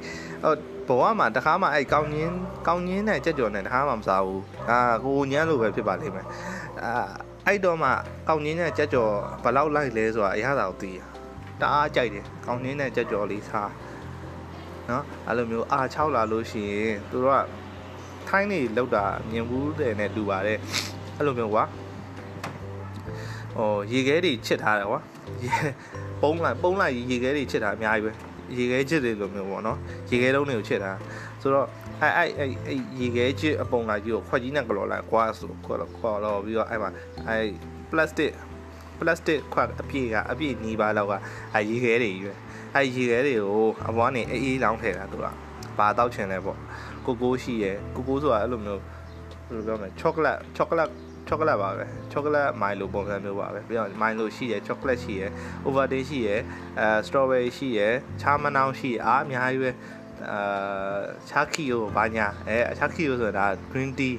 [0.88, 2.36] ဟိုဘဝမှာတခါမှအဲ့ကောင်းညင်း
[2.68, 6.28] ကောင်းညင်းနဲ့ကြက်ကြော်နဲ့တခါမှမစားဘူးအာကိုညမ်းလိုပဲဖြစ်ပါလိမ့်မယ်
[6.84, 6.92] အာ
[7.46, 7.90] အဲ့တော့မှ
[8.28, 11.00] ကောင်းညင်းနဲ့ကြက်ကြော်ဘယ်လောက်လိုက်လဲဆိုတာအရသာကိုသိရ
[11.62, 13.72] တအားကြိုက်တယ်ကောင်းညင်းနဲ့ကြက်ကြော်လေးစား
[14.90, 17.46] နော်အဲ့လိုမျိုးအာ6လာလို့ရှိရင်သူတို့က
[18.28, 20.60] ထိုင်းနေလောက်တာမြင်ဘူးတဲ့နဲ့တူပါတယ်
[21.18, 21.64] အဲ့လိုမျိုးကွာ
[23.56, 25.00] ဟိုရေခဲတွေချစ်ထားတယ်ကွာ
[26.22, 28.12] ပုံးလိုက်ပုံးလိုက်ရေခဲတွေချစ်တာအများကြီးပဲ
[28.58, 29.78] ရေခဲချစ်တွေလိုမျိုးပေါ့နော်
[30.10, 30.92] ရေခဲလုံးတွေကိုချစ်တာ
[31.42, 31.68] ဆိုတော့
[32.02, 36.90] အဲ့အဲ့အဲ့အဲ့ရေခဲချစ်အပုံလိုက်ကြီးကိုခွက်ကြီးနဲ့ကလော်လိုက်ကွာဆိုခွက်ခေါ်တော့ပြီးတော့အဲ့မှာ
[37.28, 37.46] အဲ့
[37.92, 38.32] plastic
[39.00, 41.14] plastic ခွက်အပြည့်ကအပြည့်နီးပါးလောက်က
[41.54, 42.34] အဲ့ရေခဲတွေကြီးပဲ
[42.76, 45.26] အဲ့ရေခဲတွေကိုအပွားနေအေးအေးလောင်းထည့်တာသူက
[45.78, 46.58] ဘာတောက်ချင်လဲပေါ့
[47.06, 50.94] ကိုကိုရှိရယ်ကိုကိုဆိုတာအဲ့လိုမျိုးဘယ်လိုပြောမလဲ chocolate chocolate
[51.28, 55.32] ချောကလက်ပါပဲချောကလက်မိုင်လိုပုံစံမျိုးပါပဲပြီးတော့မိုင်လိုရှိရယ်ချောကလက်ရှိရယ်
[55.66, 56.42] overdate ရှိရယ်
[56.80, 59.72] အဲစတော်ဘယ်ရီရှိရယ်ချာမနောင်ရှိအားအများကြီးပဲ
[60.32, 64.16] အာချာခီယိုဘာညာအဲချာခီယိုဆိုတာ green tea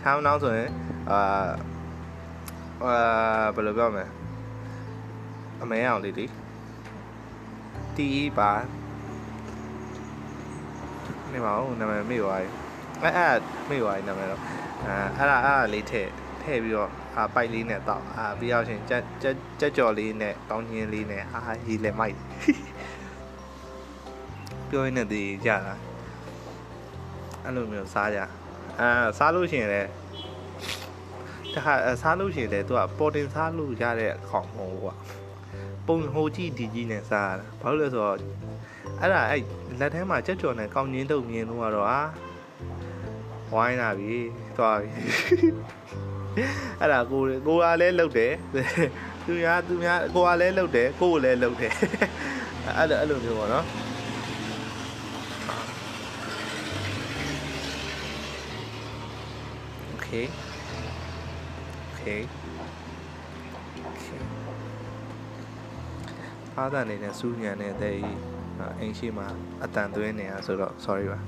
[0.00, 0.70] ချာမနောင်ဆိုရင်
[1.10, 1.18] အာ
[2.84, 4.04] အာဘယ်လိုပြောမလဲ
[5.62, 6.26] အမဲအောင်လေးဒီ
[7.96, 8.50] တီးပါ
[11.32, 12.48] နေပါဦးနာမည်မေ့သွားပြီ
[13.02, 13.38] အဲအဲ့
[13.68, 14.40] မေ့သွားပြီနာမည်တော့
[14.84, 16.10] အဲအဲ့ဒါအဲ့ဒါလေးထည့်
[16.44, 22.16] ထည့်ပြီးတော့အာပိုက်လေးနဲ့တောက်အာပြီးတော့ရှင်ကြက်ကြက်ကြက်ကြော်လေးနဲ့ကောင်းချင်းလေးနဲ့အာရီလည်းမိုက်
[24.68, 25.74] ပြောရင်းနဲ့တည်ကြတာ
[27.42, 28.20] အဲ့လိုမျိုးစားကြ
[28.80, 29.90] အာစားလို့ရှိရင်လည်း
[31.54, 34.94] တခါစားလို့ရှိရင်လည်းသူကပေါ်တင်စားလို့ရတဲ့ခေါင်မဟုတ်ကွာ
[35.86, 38.16] ပုံဟိုကြည့်ဒီကြီးနဲ့စားရတာဘာလို့လဲဆိုတော့
[39.00, 39.42] အဲ့ဒါအဲ့
[39.80, 42.02] လက်ထဲမှာကြက်ကြော်နဲ့ကောင်းချင်းတုပ်မြင်လို့ကတော့အာ
[43.52, 44.14] ဝိုင်းလာပြီ
[44.56, 44.90] သွားပြီ
[46.79, 48.33] အဲ့ဒါကိုကိုကလည်းလှုပ်တယ်
[49.25, 51.73] သူများသူများကိုကလည်းလှုပ်တယ်ကိုကိုလည်းလှုပ်တယ်
[52.77, 53.65] အဲ့လိုအဲ့လိုမျိုးပေါ့နော်
[59.89, 60.09] โอเค
[61.85, 62.03] โอเค
[63.83, 64.05] โอเค
[66.55, 67.95] အားသာနေတဲ့စူးညံနေတဲ့
[68.79, 69.27] အိမ်ရှိမှာ
[69.63, 71.19] အတန်သွင်းနေတာဆိုတော့ sorry ပါ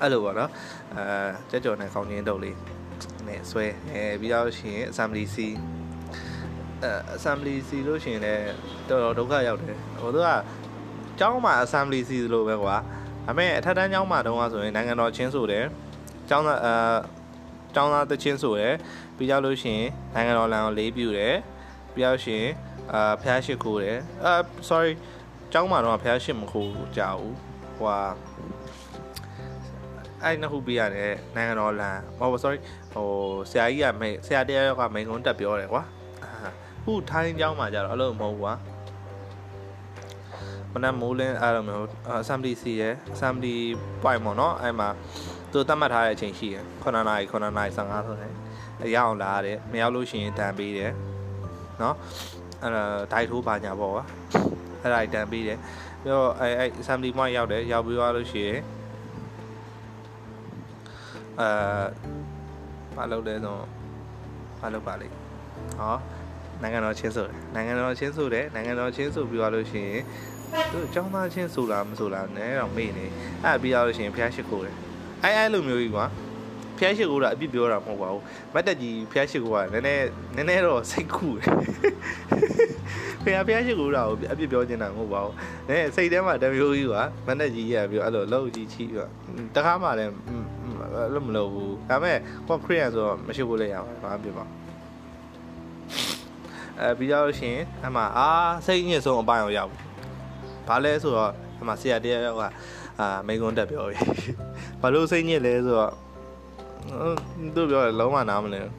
[0.00, 0.50] အဲ့လိုပေါ့နော်
[0.96, 1.04] အဲ
[1.50, 2.56] ကြက်ကြော်နဲ့ကောင်းချင်းတုပ်လေး
[3.29, 5.37] နဲ့ဆွဲအဲပြီးတော့ရှင် assembly C
[6.83, 8.45] အဲ assembly C လို့ရှင်လည်း
[8.89, 10.29] တော်တော်ဒုက္ခရောက်တယ်ဟိုသူက
[11.19, 12.75] ကျောင်းမှာ assembly C လို့ပဲကွာ
[13.25, 15.65] ဒါပေမဲ့အထက်တန်းကျောင်းမှာတုန်းကဆိုရင်နိုင်ငံတော်ချင်းဆိုတယ်
[16.29, 16.73] ကျောင်းသားအဲ
[17.75, 18.73] ကျောင်းသားတချင်းဆိုတယ်
[19.17, 19.81] ပြီးကြလို့ရှင်
[20.13, 21.35] နိုင်ငံတော်လန်ကိုလေးပြူတယ်
[21.93, 22.45] ပြီးတော့ရှင်
[22.93, 24.33] အာဖျားရှိခိုးတယ်အာ
[24.69, 24.91] sorry
[25.53, 27.35] ကျောင်းမှာတော့ဖျားရှိမခိုးကြဘူး
[27.77, 27.89] ဟို
[30.23, 32.59] အဲ့နှစ်ခုပြရတယ်နိုင်ငံတော်လန်ဟို sorry
[32.93, 33.07] ဟို
[33.51, 35.83] ဆရာကြီးကမိဆရာတရားရောက်ကမိန်ကုန်းတက်ပြောတယ်ကွာ
[36.83, 38.53] ခုထိုင်းကျောင်းမှာကြတော့အဲ့လိုမဟုတ်ဘူးကွာ
[40.73, 41.85] မနက်မိုးလင်းအဲ့လိုမျိုး
[42.21, 43.55] assembly စီရယ် assembly
[44.03, 44.89] point ပေါ့နော်အဲ့မှာ
[45.51, 48.33] သူသတ်မှတ်ထားတဲ့အချိန်ရှိရယ်9နာရီ9နာရီ15ဆိုရင်
[48.83, 50.91] အရောက်လာတယ်မရောက်လို့ရှိရင်တန်ပေးတယ်
[51.81, 51.95] နော်
[52.61, 54.05] အဲ့ဒါဒိုက်ထိုးပါညာပေါ့ကွာ
[54.81, 55.57] အဲ့ဒါတန်ပေးတယ်
[56.01, 58.59] ပြီးတော့အဲ့အဲ့ assembly point ရောက်တယ်ရောက်ပြီးသွားလို့ရှိရင်
[61.41, 61.83] အာ
[62.97, 63.57] မလုပ်လဲဆို
[64.61, 65.13] မလုပ်ပါလိမ့်
[65.79, 65.95] ဟော
[66.61, 70.03] နိုင်ငံတော်ချင်းဆိုတယ်နိုင်ငံတော်ချင်းဆိုတယ်နိုင်ငံတော်ချင်းဆိုပြီးသွားလို့ရှိရင်
[70.71, 73.05] သူအကြောင်းသားချင်းဆိုလားမဆိုလားနဲတော့မေ့နေ
[73.43, 74.75] အဲ့ပြီးသွားလို့ရှိရင်ဖျားရှိခိုးတယ်
[75.23, 76.05] အဲအဲလိုမျိုးကြီးကွာ
[76.77, 78.23] ဖျားရှိကိုတာအပြစ်ပြောတာမဟုတ်ပါဘူး
[78.53, 81.45] မတ်တက်ကြီးဖျားရှိကိုကနည်းနည်းနည်းနည်းတော့စိတ်ကူတယ်
[83.23, 85.33] ဖျားဖျားရှိကိုတာကိုအပြစ်ပြောနေတာမဟုတ်ပါဘူး
[85.69, 86.95] နည်းစိတ်ထဲမှာတမျိုးကြီးက
[87.27, 89.09] မတ်တက်ကြီးရပြီးအဲ့လိုလောက်ကြီးချီပြီး
[89.55, 90.13] တခါမှလည်း
[90.93, 94.45] အဲ့လိုမလုပ်ဘူးဒါပေမဲ့ကော့ခရီးယန်ဆိုတော့မရှိဘူးလေရပါဘာဖြစ်ပါ
[96.79, 98.29] အဲပြီးတော့ရှင်အမှအာ
[98.65, 99.71] စိတ်ညစ်ဆုံးအပိုင်းအောင်ရောက်
[100.67, 102.43] ဘာလဲဆိုတော့အမှဆရာတယောက်က
[102.99, 103.97] အာမိန်ကွန်းတက်ပြောပြီ
[104.81, 105.93] ဘာလို့စိတ်ညစ်လဲဆိုတော့
[107.55, 108.71] သူပြောတယ်လုံးဝနားမလဲရော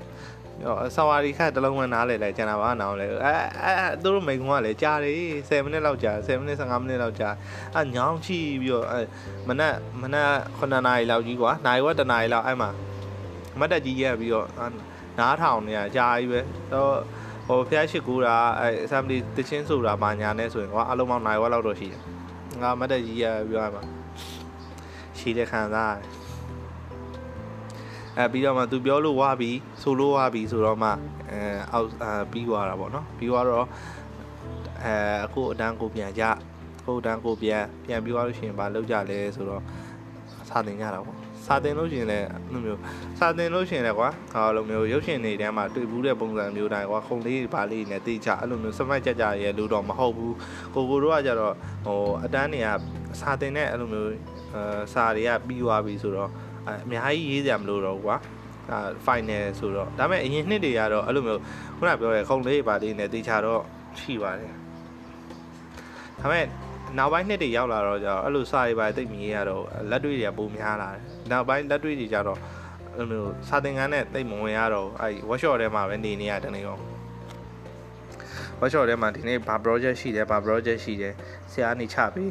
[0.97, 3.33] ဆဝါရီခတ်တလုံးမနားလေလဲကျန်တာပါနားမလဲအဲ
[3.65, 5.15] အဲသူတို့မိန်ကွန်းကလည်းကြားတယ်
[5.49, 7.29] 10မိနစ်လောက်ကြာ10မိနစ်15မိနစ်လောက်ကြာ
[7.75, 9.01] အဲညောင်းချီပြီးတော့အဲ
[9.49, 12.71] မနက်မနက်9နာရီလောက်ကြီးကွာနာရီဝက်တနာရီလောက်အဲ့မှာ
[13.59, 14.47] မတ်တက်ကြီးရက်ပြီးတော့
[15.19, 16.41] နားထောင်နေရကြာကြီးပဲ
[16.73, 16.95] တော့
[17.47, 22.03] ဟိုဖျားရှိကူတာအဲ assembly တချင်းဆိုတာပါညာနဲ့ဆိုရင်ကွာအလုံးမောင်းနိုင်ဝက်လောက်တော့ရှိတယ်
[22.63, 23.83] ငါမတ်တက်ကြီးရက်ပြီးတော့မှာ
[25.19, 26.28] ရှိတဲ့ခံစားရတယ်
[28.19, 29.51] အဲပြီးတော့မှသူပြောလို့ဝါပြီ
[29.83, 30.91] ဆိုလို့ဝါပြီဆိုတော့မှ
[31.31, 31.41] အဲ
[31.73, 33.67] အောက်အာပြီးသွားတာပေါ့နော်ပြီးသွားတော့
[34.85, 39.63] အဲအခုအတန်းကိုပြန်ကြအခုအတန်းကိုပြန်ပြန်ပြီးသွားလို့ရှိရင်မလုပ်ကြလဲဆိုတော့
[40.49, 42.81] စာသင်ကြတာပေါ့စာသင်လို့ရှိရင်လည်းအဲ့လိုမျိုး
[43.19, 50.35] စာသင်လို့ရှိရင်လည်းကွာဟောလိုမျိုးရုပ်ရှင်တွေထဲမှာတွေ့ဘူးတဲ့ပုံစံမျိုးတိုင်းကွာခုံလေးပါလေးနဲ့တေးချအဲ့လိုမျိုးစမိုက်ကြကြရဲလို့တော့မဟုတ်ဘူး
[50.75, 51.55] ကိုကိုတို့ကကြတော့
[51.87, 52.69] ဟိုအတန်းတွေက
[53.21, 54.11] စာသင်တဲ့အဲ့လိုမျိုး
[54.55, 56.31] အဲစာတွေကပြီးသွားပြီဆိုတော့
[56.85, 58.17] အများကြီးရေးစရာမလိုတော့ဘူးကွာ
[58.71, 61.41] အာ final ဆိုတော့ဒါပေမဲ့အရင်နှစ်တွေကတော့အဲ့လိုမျိုး
[61.79, 63.63] ခုနပြောရဲခုံလေးပါလေးနဲ့တေချာတော့
[64.01, 64.53] ရှိပါတယ်
[66.21, 66.47] ဒါပေမဲ့
[66.99, 72.39] နောက်ပိုင်းနှစ်တွေရောက်လာတော့ကျတော့အဲ့လိုစာရေးပါတိတ်မြည်ရတော့လက်တွေ့တွေကပုံများလာတယ်နောက်ပိုင်းလက်တွေ့တွေကျတော့
[72.97, 76.77] အဲ့လိုမျိုးစာသင်ခန်းနဲ့တိတ်မဝင်ရတော့အဲ့ workshop ထဲမှာပဲနေနေရတယ်နေရော
[78.61, 81.15] workshop ထဲမှာဒီနေ့ဘာ project ရှိတယ်ဘာ project ရှိတယ်
[81.53, 82.31] ဆရာနေချပေး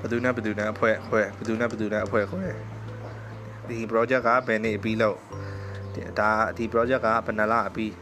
[0.00, 2.44] ဘယ်သူနဲ့ဘယ်သူနဲ့အဖွဲ့အဖွဲ့ဘယ်သူနဲ့ဘယ်သူနဲ့အဖွဲ့ခွဲ
[3.68, 5.16] ဒီ project ကဘယ်နေ့ပြီးလို့
[6.18, 7.92] ဒါဒီ project ကဘယ်နှလအပြီး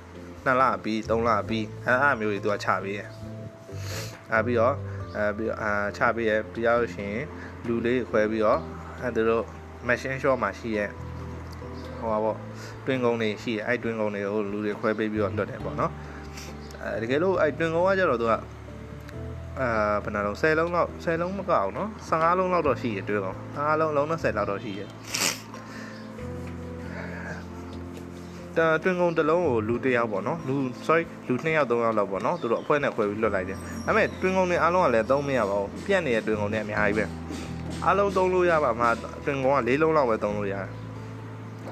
[0.45, 3.01] 2လအပြီး3လအပြီးအဲ့အမျိုးတွေသူကချပေးရ
[4.33, 4.75] အဲပြီးတော့
[5.17, 7.17] အဲပြီးအာချပေးရပြီးတော့ရှင်
[7.67, 8.61] လူလေးခွဲပြီးတော့
[9.03, 9.45] အဲသူတို့
[9.89, 10.91] machine shop မှာရှိရဲ့
[11.99, 12.39] ဟိုပါပေါ့
[12.87, 15.93] တွင်ကုန်းတွေရှိရဲ့အဲ့တွင်ကုန်းတွေကိုလူတွေခွဲပေးပြီးတော့လွတ်တယ်ပေါ့နော်
[16.83, 18.33] အဲတကယ်လို့အဲ့တွင်ကုန်းကကြတော့သူက
[19.61, 19.69] အာ
[20.05, 24.83] ဘယ်နှလုံး10လုံးလောက်10လုံးမကအောင်နော်15လုံးလောက်တော့ရှိရတွဲကောင်15လုံးလုံး20လောက်တော့ရှိရ
[28.57, 30.55] တာတွင်ကုန်တစ်လုံးကိုလူတစ်ယောက်ပေါ့နော်လူ
[30.87, 37.05] sorry လူ2ယောက်3ယောက်လောက်ပေါ့နော်သူတို့အဖွဲနဲ့ခွဲပြီးလွတ်လိုက်တယ်ဒါပေမဲ့တွင်ကုန်တွေအားလုံးကလည်းသုံးမရပါဘူးပြက်နေတဲ့တွင်ကုန်တွေအများကြီးပဲ
[37.85, 38.89] အားလုံးသုံးလို့ရပါမှာ
[39.25, 40.69] တွင်ကုန်က၄လုံးလောက်ပဲသုံးလို့ရတယ်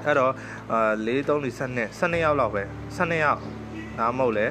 [0.05, 0.31] အဲ့တော့
[0.71, 2.63] အာ၄3 4 12 12ယောက်လောက်ပဲ
[2.97, 3.39] 12ယောက်
[3.99, 4.45] ဒါမှမဟုတ်လေ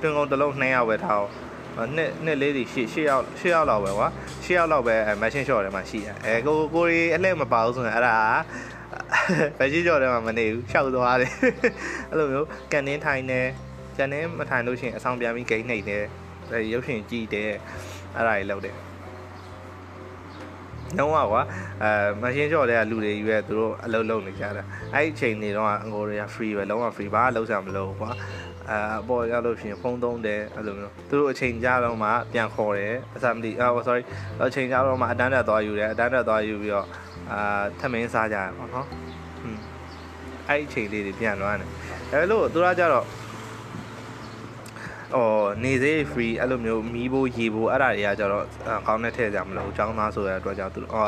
[0.00, 1.47] တွင်ကုန်တစ်လုံး2ယောက်ပဲထားအောင်
[1.96, 4.08] နှစ်နှစ်လေးတွေရှေ့ရှေ့ရောက်ရှေ့ရောက်လောက်ပဲကွာ
[4.44, 8.16] ရှေ့ရောက်လောက်ပဲအဲ machine shop ထဲမှာရှိတယ်အဲကိုကိုရီအလှည့်မပါဘူးဆိုရင်အဲ့ဒါ
[9.60, 11.32] machine shop ထဲမှာမနေဘူးရှောက်သွားတယ်
[12.10, 13.40] အဲ့လိုမျိုးကန်တင်းထိုင်နေ
[13.98, 16.04] ကန်တင်းမထိုင်လို့ရှိရင်အဆောင်ပြန်ပြီးဂိမ်းနှိပ်တယ်
[16.52, 17.50] အဲရုပ်ရှင်ကြည့်တယ်
[18.16, 18.76] အဲ့ဒါကြီးလုပ်တယ်
[20.98, 21.42] လုံးဝကွာ
[21.82, 21.90] အဲ
[22.22, 24.62] မရှင်းကြော့တဲ့လူတွေကြီးပဲသူတို့အလုပ်လုပ်နေကြတာ
[24.94, 28.10] အဲ့ဒီအချိန်တွေတော့အငိုတွေက free ပဲလုံးဝ free ဘာလုပ်စရာမလိုကွာ
[28.70, 34.02] အဲအပေါ်ရောက်လို့ရှိရင်ဖုန်းသုံးတယ်အဲ့လိုမျိုးသူတို့အချိန်ကြာတော့မှပြန်ခေါ်တယ်အစမတိအော် sorry
[34.48, 36.86] အချိန်ကြာတော့မှအတန်းတက်သွားယူတယ်အတန်းတက်သွားယူပြီးတော့
[37.32, 39.60] အာထမင်းစားကြရပါတော့ဟွန်း
[40.48, 41.70] အဲ့အချိန်လေးတွေပြန်လွှမ်းတယ်
[42.12, 43.06] အဲလိုသူကကြတော့
[45.16, 48.44] အော်နေစေး free အဲ့လိုမျိုးမီးဖို့ရေဖို့အဲ့ဒါတွေကကြတော့
[48.86, 51.04] ကောင်းတဲ့ထည့်ကြမလို့အကြောင်းသားဆိုရတဲ့အတွက်ကြောင့်သူအာ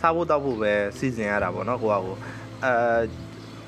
[0.00, 2.16] စားဖို့တောက်ဖို့ပဲစီစဉ်ရတာပေါ့နော်ကိုကကို
[2.64, 2.74] အဲ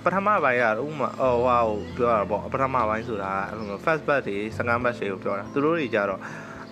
[0.07, 6.21] ပထမပိုင်းကဥမာဟိုဟာကိုပြောတာပေါ့ပထမပိုင်းဆိုတာအဲ့လို first batch တွေ second batch တွေကိုပြောတာသူတို့တွေကြတော့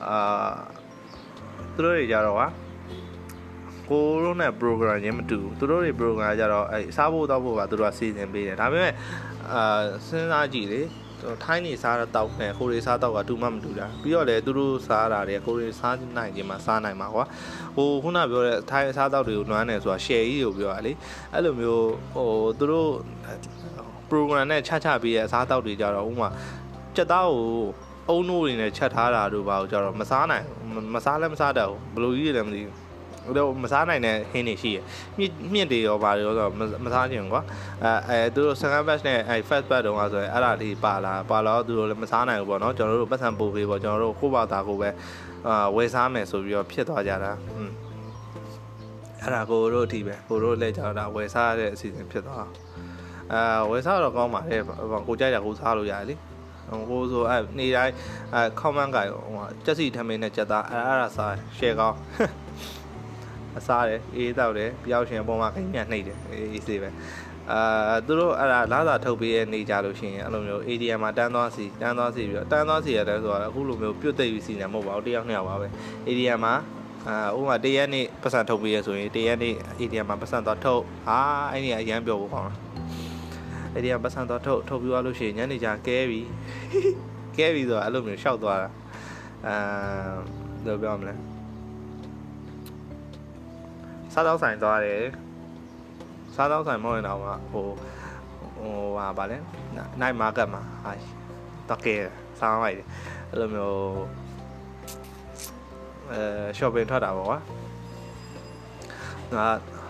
[0.06, 0.52] အာ
[1.74, 2.46] သူတို့တွေကြတော့ဟာ
[3.90, 8.94] ကိုတို့နဲ့ program ချင်းမတူဘူးသူတို့တွေ program ကြတော့အဲစားဖို့တောက်ဖို့ကသူတို့ကစီစဉ်ပေးတယ်ဒါပေမဲ့
[9.54, 10.80] အာစဉ်းစားကြည့်လေ
[11.44, 17.24] ထိုင်းနေစားတော့တောက်နေကိုရီစားတော့ကတူမှမတူတာပြီးတော့လေသူတို့စားတာတွေကိုရီစားနိုင်ခြင်းမှာစားနိုင်မှာကွာ
[17.76, 20.92] ဟိုခုနပြောတဲ့ထိုင်းစားတော့တွေကိုနွမ်းနေဆိုတာ share ကြီးကိုပြောတာလေ
[21.32, 22.90] အဲ့လိုမျိုးဟိုသူတို့
[24.08, 26.28] program နဲ့ချချပေးရဲ့အစားတောက်တွေကြတော့ဥမာ
[26.96, 27.44] စက်သားကို
[28.08, 30.44] အုံနိုးတွေနဲ့ချက်ထားတာတို့ဘာလို့ကြတော့မစားနိုင်
[30.94, 32.83] မစားလည်းမစားတတ်ဘူးဘယ်လိုကြီးလဲမသိဘူး
[33.38, 34.78] တော့မစားနိုင်တဲ့ဟင်းတွေရှိရ
[35.18, 36.46] မြင့်မြင့်တွေရောပါရောဆို
[36.84, 37.42] မစားချင်ကွာ
[37.84, 44.88] အဲအဲသူတို့ second batch နဲ့အဲ first batch တုန်းကဆိုရင်အဲ့ဒါလေးပါလာပါလာသူတို့လည်းမစားနိုင်ဘူးပေါ့နော်ကျွန်တော်တို့ပတ်စံပို့ပေးပေါ့ကျွန်တော်တို့ကိုယ့်ဘာသာကိုပဲ
[45.48, 47.70] အာဝယ်စားမယ်ဆိုပြီးတော့ဖြစ်သွားကြတာอืม
[49.22, 52.46] အဲ့ဒါကိုတို့အထိပဲကိုတို့လည်းကြောက်တာဝယ်စားရတဲ့အစီအစဉ်ဖြစ်သွား
[53.32, 54.56] အာဝယ်စားတော့ကောင်းပါလေ
[55.08, 56.14] ကိုကြိုက်တာကိုစားလို့ရတယ်လေ
[56.88, 57.94] ဟိုဆိုအဲနေတိုင်း
[58.34, 61.96] အဲ comment ကဟိုကြက်စီထမင်းနဲ့ကြက်သားအဲအဲ့ဒါစား share ကောင်း
[63.58, 66.90] အစားတယ်အေးတောက်တယ်ပြောက်ရှင်အပေါ်မှာခိညာနှိပ်တယ်အေးစေးပဲ
[67.50, 75.68] အာသူတို့အဲ့ဒါလာသာထုတ်ပေးရနေကြလို့ရှိရင်အဲ့လိုမျိုး ADM မှာတန်းသွားစီတန်းသွားစီပြီးတော့တန်းသွားစီရတယ်ဆိုတော့အခုလိုမျိုးပြုတ်သိပ်ယူစီနေမဟုတ်ပါဘူးတယောက်နှစ်ယောက်ပါပဲ
[76.08, 76.54] ADM မှာ
[77.08, 81.18] အာဥပမာတရက်နေ့ပတ်စံထုတ်ပေးရဆိုရင်တရက်နေ့ ADM မှာပတ်စံသွားထုတ်ဟာ
[81.50, 82.58] အဲ့ဒီအရန်ပြောဖို့ကောင်းလား
[83.76, 86.20] ADM ပတ်စံသွားထုတ်ထုတ်ပြီးသွားလို့ရှိရင်ညနေကျကဲပြီ
[87.36, 88.68] ကဲပြီဆိုတော့အဲ့လိုမျိုးရှောက်သွားတာ
[89.46, 89.54] အာ
[90.64, 91.14] ဘယ်လိုပြောမလဲ
[94.14, 95.02] စားတော့ဆိုင်သွားတယ်
[96.34, 97.66] စားတော့ဆိုင်မဟုတ်ရင်တော့ဟို
[98.56, 99.38] ဟိုဟာဗာလဲ
[100.00, 100.92] night market မှာဟာ
[101.68, 101.96] တော့ကဲ
[102.38, 102.86] စားလိုက်တယ်
[103.30, 103.78] အဲ့လိုမျိုး
[106.12, 106.20] အဲ
[106.58, 107.38] shopping ထွက်တာပေါ့ကွာ
[109.34, 109.46] ငါ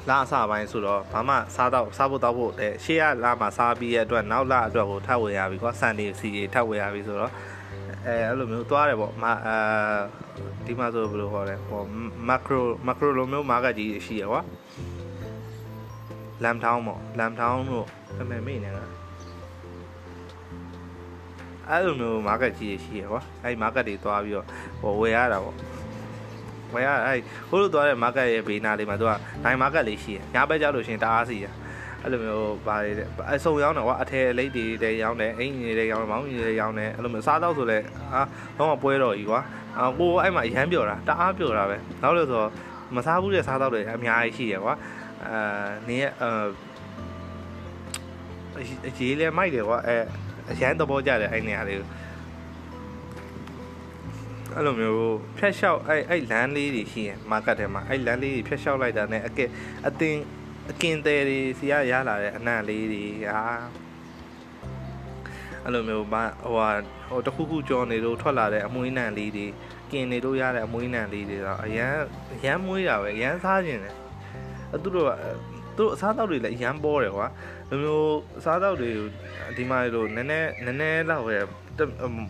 [0.09, 7.33] လာအစားပိုင်းဆိုတော့ဘာမှစားတော့စားဖို့တောက်ဖို့တဲ့ရှေ့ကလာမှာစားပြီးရအတွက်နောက်လာအတွက်ကိုထပ်ဝယ်ရပြီကွာစန်ဒီစီထပ်ဝယ်ရပြီဆိုတော့
[8.07, 9.57] အဲအဲ့လိုမျိုးသွားတယ်ပေါ့မအဲ
[10.65, 11.83] ဒီမှာဆိုဘယ်လိုခေါ်လဲဟို
[12.29, 14.43] မက်ခရိုမက်ခရိုလိုမျိုးမာကတ်ကြီးရှိရကွာ
[16.43, 17.87] လမ်ထောင်းပေါ့လမ်ထောင်းတို့
[18.21, 18.85] အမေမေ့နေတာ
[21.69, 24.47] အဲ့လိုမျိုးမာကတ်ကြီးရှိရကွာအဲ့မာကတ်တွေသွားပြီးတော့
[24.81, 25.57] ဟိုဝယ်ရတာပေါ့
[26.75, 29.13] ဝယ်ရအဲ့ဟိုလိုသွားတဲ့မာကတ်ရဲ့ဘေးနားလေးမှာသူက
[29.45, 31.47] နိုင်မာကတ်လေးရှိရညာဘက်ကျလို့ရှင်တအားစီရ
[32.05, 32.91] အဲ့လိုမျိုးဗာလေ
[33.33, 37.79] အစုံရောင်းတော့ကွာအထည်အလိတ်တွေတဲရောင်းတယ်အိမ်ကြီးတွေရောင်းတယ်မောင်းကြီးတွေရောင်းတယ်အဲ့လိုမျိုးစားတော့ဆိုလဲ
[38.13, 38.21] အာ
[38.59, 39.41] တော့ပွဲတော်ကြီးကွာ
[39.79, 42.43] အာကိုအဲ့မှာအရမ်းပြောတာတအားပြောတာပဲနောက်လို့ဆို
[42.95, 44.75] မစားဘူးတဲ့စားတော့တွေအများကြီးရှိရကွာ
[45.27, 46.47] အာနေအာ
[48.89, 49.97] အရေးလဲမိုက်တယ်ကွာအဲ
[50.51, 51.89] အရန်သဘောကျတယ်အဲ့နေရာလေးကို
[54.55, 59.45] အဲ့လိုမျိုးဖြတ်လျှောက်အဲ့အဲ့လမ်းလေးတွေရှိရင်မာကတ်ထဲမှာအဲ့လမ်းလေးတွေဖြတ်လျှောက်လိုက်တာ ਨੇ အကဲ
[59.87, 60.21] အတင်း
[60.71, 63.43] အကင်သေးတွေစီရရလာတဲ့အနံ့လေးတွေဟာ
[65.65, 66.71] အဲ့လိုမျိုးဘာဟိုဟာ
[67.09, 69.47] ဟိုတခုခုကြောနေလို့ထွက်လာတဲ့အမွှေးနံလေးတွေ
[69.91, 71.93] ကင်နေလို့ရတဲ့အမွှေးနံလေးတွေတော့အရန်
[72.35, 73.95] အရန်မွှေးတာပဲအရန်စားခြင်းတယ်
[74.75, 75.11] အသူတို့က
[75.77, 77.27] သူတို့အစားတောက်တွေလည်းအရန်ပေါ်တယ်ကွာ
[77.69, 78.91] လိုမျိုးအစားတောက်တွေ
[79.57, 81.37] ဒီမှာလို့နည်းနည်းနည်းနည်းလောက်ပဲ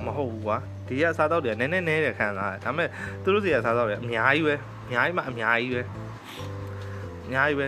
[0.07, 2.89] မဟုတ်ဘူးကွာဒီကစားတောက်တွေကနည်းနည်းနည်းတယ်ခံစားတယ်ဒါပေမဲ့
[3.22, 4.55] သူတို့စီကစားတောက်တွေအများကြီးပဲ
[4.87, 5.82] အများကြီးမှအများကြီးပဲ
[7.26, 7.66] အများကြီးပဲ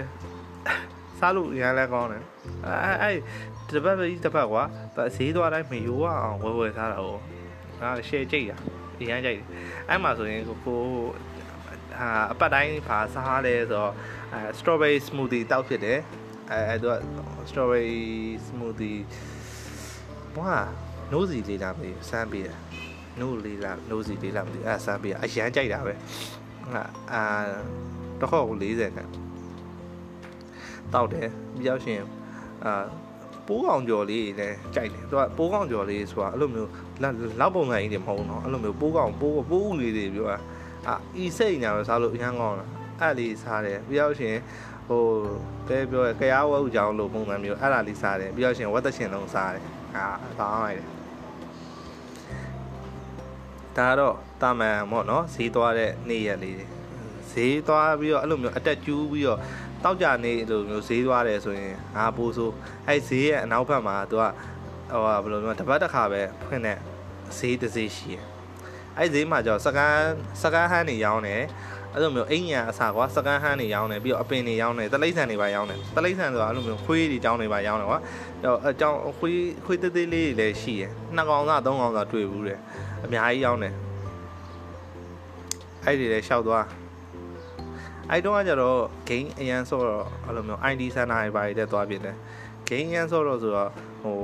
[1.18, 2.24] စားလို့ရမ်းလဲကောင်းတယ်
[2.66, 3.10] အဲအဲ
[3.76, 4.62] တပတ်ပဲတပတ်ကွာ
[5.16, 7.18] ဈေးသွားတိုင်းမယိုးအောင်ဝယ်ဝယ်စားတာဟို
[7.80, 8.52] ငါရှယ်ကြိတ်ရ
[9.00, 9.40] အရန်ကြိတ်
[9.88, 10.80] အဲ့မှာဆိုရင်ကိုကို
[11.98, 13.90] ဟာအပတ်တိုင်းဖာစားလဲဆိုတော့
[14.32, 15.98] အဲ strawberry smoothie တောက်ဖြစ်တယ်
[16.50, 16.98] အဲအဲ့တော့
[17.48, 17.98] strawberry
[18.46, 19.00] smoothie
[20.36, 20.56] ဘာ
[21.12, 22.58] နိုးစီလေးလာမေးစမ်းပေးတယ်
[23.20, 25.94] နိုးလေးလာနိုးစီလေးလာမသိအဲစမ်းပေးအရန်ကြိုက်တာပဲ
[26.72, 27.22] ဟာအာ
[28.20, 29.08] တော့ခေါက်40နဲ့
[30.93, 32.01] တောက်တယ်ပြီးတော့ရှင်
[32.65, 32.85] အာ
[33.47, 36.69] ပိုးကောင်ကျော်လေးလည်းကြိုက်တယ်သူကပိုးကောင်ကျော်လေးဆိုတာအဲ့လိုမျိုး
[37.39, 40.37] လောက်ပုံစံကြီးတွေမဟုတ်ဘူးเนาะအဲ့လိုမျိုးပိုးကောင်ပိုးပိုးဦးလေးတွေပြောတာ
[40.87, 42.65] အာဤစိတ်ညာပဲစားလို့အရန်ကောင်းတာ
[42.99, 44.35] အဲ့လေးစားတယ်ပြီးတော့ရှင်
[44.87, 45.03] ဟို
[45.67, 50.05] ပဲပြောရကြရားဝုတ်ကြောင်လို့ပုံစံမျိုးအဲ့ဒါလေးစားတယ်ပြီးတော့ရှင်ဝတ်သက်ရှင်လုံးစားတယ်အာ
[50.39, 50.87] ကောင်းလိုက်တယ်
[53.77, 56.57] ဒါတော့တာမန်ပေါ့နော်ဈေးသွားတဲ့နေ့ရက်လေး
[57.31, 59.39] ဈေးသွားပြီးတော့အဲ့လိုမျိုးအတက်ကျူးပြီးတော့
[59.84, 62.50] တောက်ကြနေလိုမျိုးဈေးသွားတယ်ဆိုရင်ငါပိုးဆို
[62.86, 64.24] အဲ့ဈေးရဲ့အနောက်ဘက်မှာသူက
[64.92, 66.78] ဟိုဘယ်လိုမျိုးတပတ်တစ်ခါပဲဖွင့်တဲ့
[67.38, 68.24] ဈေးတစ်ဈေးရှိတယ်
[68.98, 69.96] အဲ့ဈေးမှာကျတော့စကန်
[70.42, 71.42] စကန်ဟန်းနေရောင်းတယ်
[71.92, 77.98] အဲ့လိုမျိုးအိမ်ညာအစာကွာစကန်ဟန်းနေရောင်းတယ်ပြီးတော့အပင်တွေရောင်းတယ်တလိမ့်ဆန်တွေပါရောင်းတယ်တလိမ့်ဆန်ဆိုတာအဲ့လိုမျိုးခွေးတွေကြောင်းတွေပါရောင်းတယ်ကွာ
[78.44, 82.60] တော့အကြောင်းခွေးခွေးသေးသေးလေးတွေလည်းရှိတယ်နှစ်ကောင်သားသုံးကောင်သားတွေ့ဘူးတယ်
[83.04, 83.74] အများကြီးရောင်းတယ်
[85.84, 86.64] အဲ့ဒီလည်းရှောက်သွား
[88.10, 88.78] အဲ့တော့ကကြတော့
[89.08, 92.16] game အရန်ဆော့တော့အဲ့လိုမျိုး ID center တွေပါရတဲ့သွားပြတယ်
[92.68, 93.70] game ရန်ဆော့တော့ဆိုတော့
[94.02, 94.16] ဟို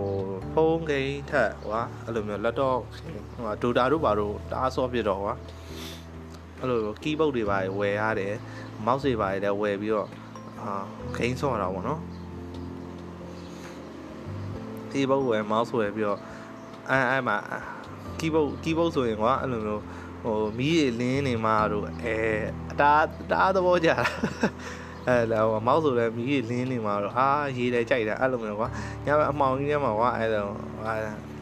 [0.53, 2.79] ဖုန်း game ထက်ဟွာအဲ့လိုမျိုး laptop
[3.35, 5.35] ဟို Dota တို့ပါတို့တအားဆော့ပြတော့ဟွာ
[6.59, 8.35] အဲ့လို keyboard တွေပါဝယ်ရတယ်
[8.87, 10.09] mouse တွေပါလည်းဝယ်ပြီးတော့
[10.61, 10.73] အာ
[11.17, 12.01] game ဆော့တာပေါ့နော်
[14.93, 16.19] keyboard ဝယ် mouse ဝယ်ပြီးတော့
[16.91, 17.37] အဲအဲမှာ
[18.19, 19.83] keyboard keyboard ဆိုရင်ကွာအဲ့လိုမျိုး
[20.23, 22.17] ဟိုမီးရလင်းနေမှာတို့အဲ
[22.71, 23.97] အတားတားသဘောကြတာ
[25.09, 28.69] အဲလောမောက်ဆိုလည်းမီးရလင်းနေမှာတော့ဟာရေးတယ်ကြိုက်တာအဲ့လိုမျိုးကွာ
[29.05, 30.51] ညအမောင်ကြီးထဲမှာကွာအဲ့တော့
[30.85, 30.93] ဟာ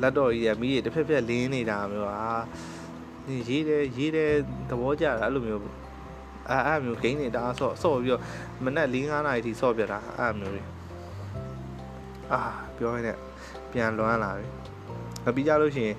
[0.02, 2.20] လက်တော်ကြီးကမီးရတစ်ဖက်ဖက်လင်းနေတာမျိုးဟာ
[3.48, 4.32] ရေးတယ်ရေးတယ်
[4.70, 5.62] သဘောကြတာအဲ့လိုမျိုး
[6.50, 8.22] အဲအဲ့မျိုးဂိမ်းတွေတအားဆော့ဆော့ပြီးတော့
[8.64, 10.62] မနက်၄၅နာရီထိဆော့ပြတာအဲ့မျိုးတွေ
[12.32, 12.40] အာ
[12.76, 13.16] ပြောရင်းနဲ့
[13.72, 14.46] ပြန်လွမ်းလာပြီ
[15.24, 15.96] မပြီးကြလို့ရှိရင်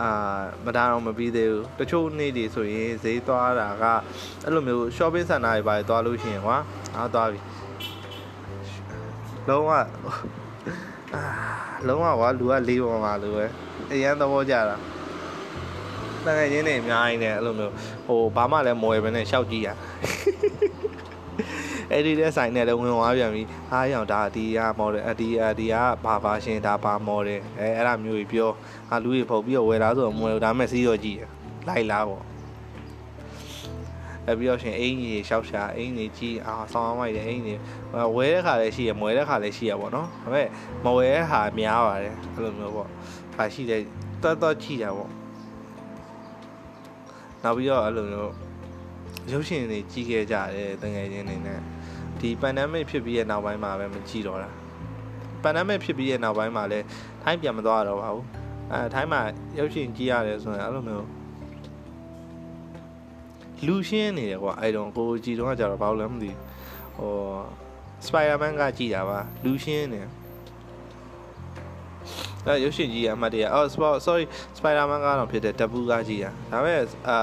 [0.00, 0.08] အာ
[0.64, 3.84] မတားတော့မပြီးသေးဘူးတချို့နေ့တွေဆိုရင်ဈေးသွားတာက
[4.44, 6.58] အဲ့လိုမျိုး shopping center တွေပါသွားလို့ရှိရင်ကွာ
[6.96, 7.40] အားသွားပြီ
[9.48, 9.80] လုံးဝအာ
[11.86, 13.46] လုံးဝကွာလူကလေးပေါ်မှာလူပဲ
[13.92, 14.76] အရန်သဘောကျတာ
[16.26, 17.72] တကယ်ချင်းနေအများကြီးနေအဲ့လိုမျိုး
[18.06, 19.68] ဟိုဘာမှလည်းမဝယ်ဘဲနဲ့ရှောက်ကြည့်ရ
[21.92, 25.74] အဲ့ဒီတဲ့ဆိုင်နဲ့လည်းဝင်သွားပြန်ပြီအားရောင်ဒါဒီက model အဒီအဒီက
[26.04, 28.50] ဘာဘာရှင်ဒါဘာ model အဲအဲ့ဒါမျိုးကြီးပြော
[28.90, 31.18] အာလူကြီးဖုတ်ပြီးတော့ဝယ်လာဆိုတော့မဝယ်ဒါမဲ့စီးတော့ကြည့်
[31.68, 32.24] လိုက်လားပေါ့
[34.26, 37.58] အဲ့ပြီးတော့ရှင်အင်ကြီးရှောက်ရှာအင်ကြီးကြီးအာဆောင်းမိုက်တယ်အင်ကြီး
[38.16, 40.48] ဝယ်တဲ့ခါလည်းရှိရမဝယ်တဲ့ခါလည်းရှိရပေါ့နော်ဒါပေမဲ့
[40.84, 42.88] မဝယ်တဲ့ခါများပါတယ်အဲ့လိုမျိုးပေါ့
[43.36, 43.80] ဘာရှိတယ်
[44.22, 45.10] တော်တော်ကြည့်တာပေါ့
[47.42, 48.32] နောက်ပြီးတော့အဲ့လိုမျိုး
[49.32, 51.60] ရုပ်ရှင်တွေကြီးခဲ့ကြတယ်တကယ်ချင်းနေနဲ့
[52.20, 54.50] ဒီ pandemic ဖြစ်ပြီးရဲ့နောက်ပိုင်းမှာပဲမကြည့်တော့တာ
[55.42, 56.84] pandemic ဖြစ်ပြီးရဲ့နောက်ပိုင်းမှာလည်း
[57.22, 58.24] ထိုင်းပြန်မသွားတော့ပါဘူး
[58.72, 59.20] အဲထိုင်းမှာ
[59.58, 61.06] ရုပ်ရှင်ကြည့်ရတယ်ဆိုရင်အဲ့လိုမျိုး
[63.66, 66.30] လူရှင်းနေတယ်ကွာအဲ့တော့ကိုကြည်တော့ကကြတော့ဘာလို့လဲမသိ
[66.96, 67.12] ဟို
[68.06, 70.00] Spider-Man ကကြည်တာပါလူရှင်းနေ
[72.46, 73.68] အဲရုပ်ရှင်ကြီးအမှတ်တရအော်
[74.06, 74.24] sorry
[74.58, 77.16] Spider-Man ကတော့ဖြစ်တဲ့တပူကကြည်တာဒါပေမဲ့အာ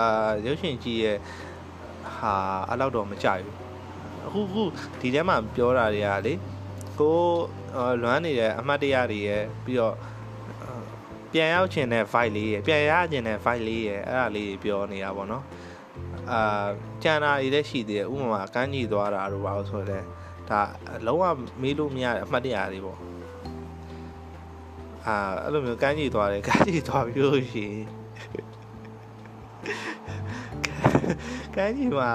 [0.46, 1.18] ရုပ်ရှင်ကြီးရဲ့
[2.18, 2.34] ဟာ
[2.70, 3.63] အဲ့လောက်တော့မကြဘူး
[4.26, 4.64] အခုခု
[5.00, 6.34] ဒီထဲမှာပြောတာတွေကလေ
[7.00, 7.18] ကို
[8.02, 9.96] လွမ်းနေတဲ့အမှတ်တရတွေရဲ့ပြီးတော့
[11.32, 15.44] ပြန်ရောက်ချင်တဲ့ file လေးရဲ့ပြန်ရချင်တဲ့ file လေးရဲ့အဲ့ဒါလေးပြောနေတာပေါ့နော်
[16.32, 16.66] အာ
[17.04, 20.04] ကျန်တာတွေလည်းရှိသေးတယ်ဥပမာကန်းကြီးသွားတာတို့ပါလို့ဆိုတော့
[20.50, 20.62] ဒါ
[21.08, 21.24] လုံးဝ
[21.62, 23.00] မေးလို့မရတဲ့အမှတ်တရတွေပေါ့
[25.08, 27.86] အာအဲ့လိုမျိုးကန်းကြီးသွားတယ်ကန်းကြီးသွားပြီးလို့ရှိရင်
[31.56, 32.12] ကန်းကြီးမှာ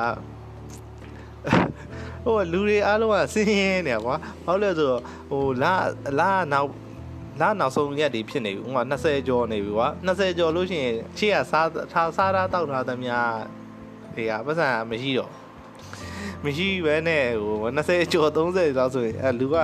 [2.28, 5.74] ဟိုလူတွေအားလုံးကစင်းရဲနေကွာဘာလို့လဲဆိုတော့ဟိုလာ
[6.18, 6.70] လာနောက်
[7.40, 13.16] လာနောက်ဆုံးရက်တွေဖြစ်နေပြီဥမာ20ကျော်နေပြီကွာ20ကျော်လို့ရှိရင်ရှေ့ကစားထားစားထားတောက်ထားသမျှ
[14.14, 15.30] တွေကပတ်စံမရှိတော့
[16.44, 19.56] မရှိပဲနဲ့ဟို20ကျော်30လောက်ဆိုရင်အဲလူက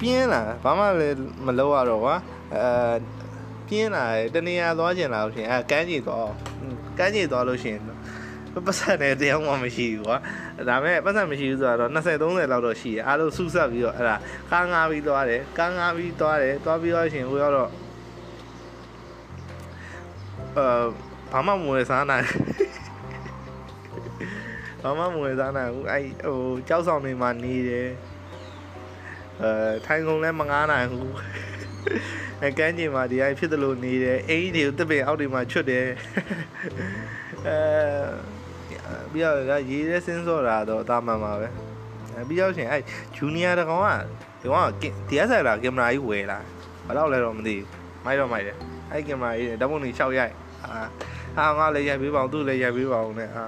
[0.00, 1.16] ပြင်းလာဘာမှလည်း
[1.46, 2.14] မလုပ်ရတော့ကွာ
[2.54, 2.96] အဲ
[3.68, 6.30] ပြင်းလာတယ်တနေရာသွားကျင်လာလို့ရှိရင်အဲကန်းကြီးသွား
[6.98, 7.93] ကန်းကြီးသွားလို့ရှိရင်
[8.66, 10.18] ပတ်စံနဲ့တရားမှမရှိဘူးကွာ
[10.68, 14.16] ဒါပေမဲ့ပတ်စံမရှိဘူးဆိုတော့20 30လောက်တော့ရှိတယ်အားလုံးစုဆက်ပြီးတော့အဲ့ဒါ
[14.52, 17.70] ကားငါပြီးသွားတယ်ကားငါပြီးသွားတယ်သွားပြီးတော့ရှင်ဟိုရောက်တော့
[20.56, 20.84] အာ
[21.32, 22.26] ဘာမှမဝယ်စားနိုင်
[24.82, 27.88] ဘာမှမဝယ်စားနိုင်ဘူးအဲ့ဟိုကြောက်ဆောင်နေမှနေတယ်
[29.42, 31.10] အဲထိုင်ကုန်လည်းမငားနိုင်ဘူး
[32.42, 35.86] အဲကန်းကျင်မှာဒီအိုင်ဖြစ်တယ်လို့နေတယ်အိမ်တွေကိုတစ်ပင်အောက်တွေမှာချွတ်တယ်
[37.48, 37.58] အဲ
[39.12, 41.48] ပြီးတော့ရေးရဲစင်းစောတာတော့အသားမှန်ပါပဲ
[42.14, 42.78] အဲပြီးတော့ရှင်အဲ
[43.14, 43.88] ဂျူနီယာတကောင်က
[44.40, 46.38] ဒီကောင်ကတရားဆိုင်လာကင်မရာကြီးဝယ်လာ
[46.86, 47.68] ဘာလို့လဲတော့မသိဘူး
[48.04, 48.56] မိုက်တော့မိုက်တယ်
[48.90, 50.32] အဲကင်မရာကြီးဓာတ်ပုံတွေ6ရိုက်
[50.64, 53.44] အာဟာငါလည်းရိုက်ပေးပါအောင်သူ့လည်းရိုက်ပေးပါအောင်နဲ့အာ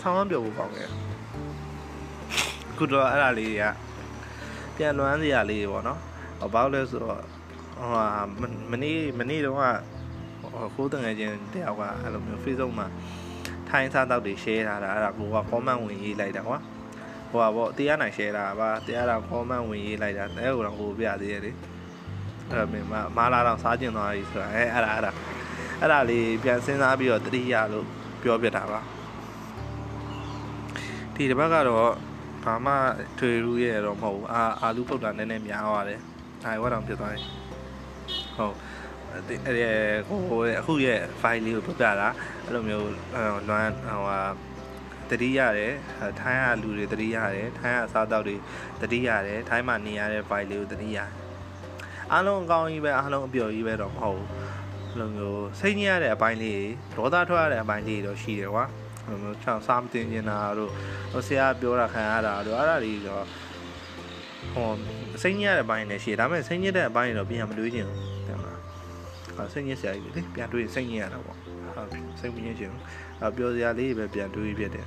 [0.00, 0.88] ဆောင်းပြောဖို့ကောင်းတယ်
[2.76, 3.62] ခုတော့အဲ့ဒါလေးက
[4.76, 5.98] ပြန်လွမ်းစရာလေးပေါ့နော်
[6.54, 7.18] ဘာလို့လဲဆိုတော့
[7.78, 7.88] ဟို
[8.70, 9.62] မနေ့မနေ့တော့က
[10.74, 12.86] ခိုးတငယ်ချင်းတယောက်ကအဲ့လိုမျိုး Facebook မှာ
[13.70, 16.58] ထိုင်းစားတောက်တွေ share ထားတာအဲ့ဒါကိုက comment ဝင်ရေးလိုက်တာကွာ
[17.30, 21.52] ဟိုပါပေါ့တရားနိုင် share တာပါတရားတာ comment ဝင်ရေးလိုက်တာအဲ့ဟိုတော့ကိုပြသေးတယ်လေ
[22.50, 25.10] အဲ့မင်းမမာလာတော့စားကျင်သွားပြီဆိုတာအဲ့အဲ့ဒါအဲ့ဒါ
[25.80, 27.86] အဲ့ဒါလေးပြန်စဉ်းစားပြီးတော့တတိယလို့
[28.22, 28.80] ပြောပြတာပါ
[31.14, 31.90] ဒီတစ်ပတ်ကတော့
[32.44, 32.74] ဘာမှ
[33.18, 36.00] ထွေရူးရဲ့တော့မဟုတ်ဘူးအာအာလူပုတ်တာနည်းနည်းများသွားတယ်
[36.44, 37.22] အဲဝတ်တော်ဖြစ်သွားတယ်
[38.36, 38.54] ဟုတ်
[39.12, 39.24] အဲ့
[40.08, 40.20] ဟို
[40.60, 42.08] အခုရဲ့ file လေးကိုပြပြတာ
[42.44, 42.90] အဲ့လိုမျိုး
[43.48, 44.20] လွမ်းဟိုဟာ
[45.10, 45.74] တတိရတယ်
[46.20, 48.36] ထိုင်းကလူတွေတတိရတယ်ထိုင်းကအစားအသောက်တွေ
[48.80, 50.98] တတိရတယ်ထိုင်းမှာနေရတဲ့ file လေးကိုတတိရ
[52.12, 56.62] အားလုံးအကောင်းကြီးပဲအားလုံးအပျော်ကြီးပဲတော့မဟုတ်ဘူးလိုမျိုးစိတ်ညစ်ရတဲ့အပိုင်းလေး
[56.94, 58.64] ဒေါသထွက်ရတဲ့အပိုင်းလေးတော့ရှိတယ်ကွာ
[59.06, 60.70] လိုမျိုးချောင်းစားမတင်နေတာတို့
[61.12, 63.24] ဟိုဆရာပြောတာခံရတာတို့အဲ့ဒါတွေတော့
[64.54, 64.70] ဟို
[65.22, 68.09] စိတ်ညစ်ရတဲ့အပိုင်းလည်းရှိတယ်ဒါပေမဲ့စိတ်ညစ်တဲ့အပိုင်းတော့ပြန်မတွေးချင်ဘူး
[69.52, 71.36] စိတ်ညစ်စရာကြီးလေပြန်တွေးစိတ်ညစ်ရတာပေါ့
[71.74, 71.88] ဟုတ်
[72.20, 72.82] စိတ်မညစ်ချင်ဘူး
[73.24, 74.86] အပြောစရာလေးပဲပြန်တွေးဖြစ်တယ်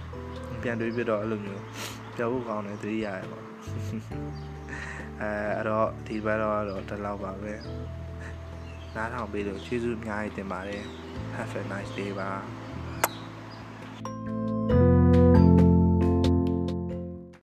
[0.61, 1.63] ပြန်တွေးဖြစ်တော့အဲ့လိုမျိုး
[2.15, 3.43] ပြောဖို့ကောင်းတယ်သတိရတယ်ပေါ့
[5.21, 7.53] အဲအဲ့တော့ဒီဘက်တော့တော့ဒီလောက်ပါပဲ
[8.95, 10.83] နားထောင်ပေးလို့ကျေးဇူးအများကြီးတင်ပါတယ်
[11.35, 12.29] have a nice day ပါ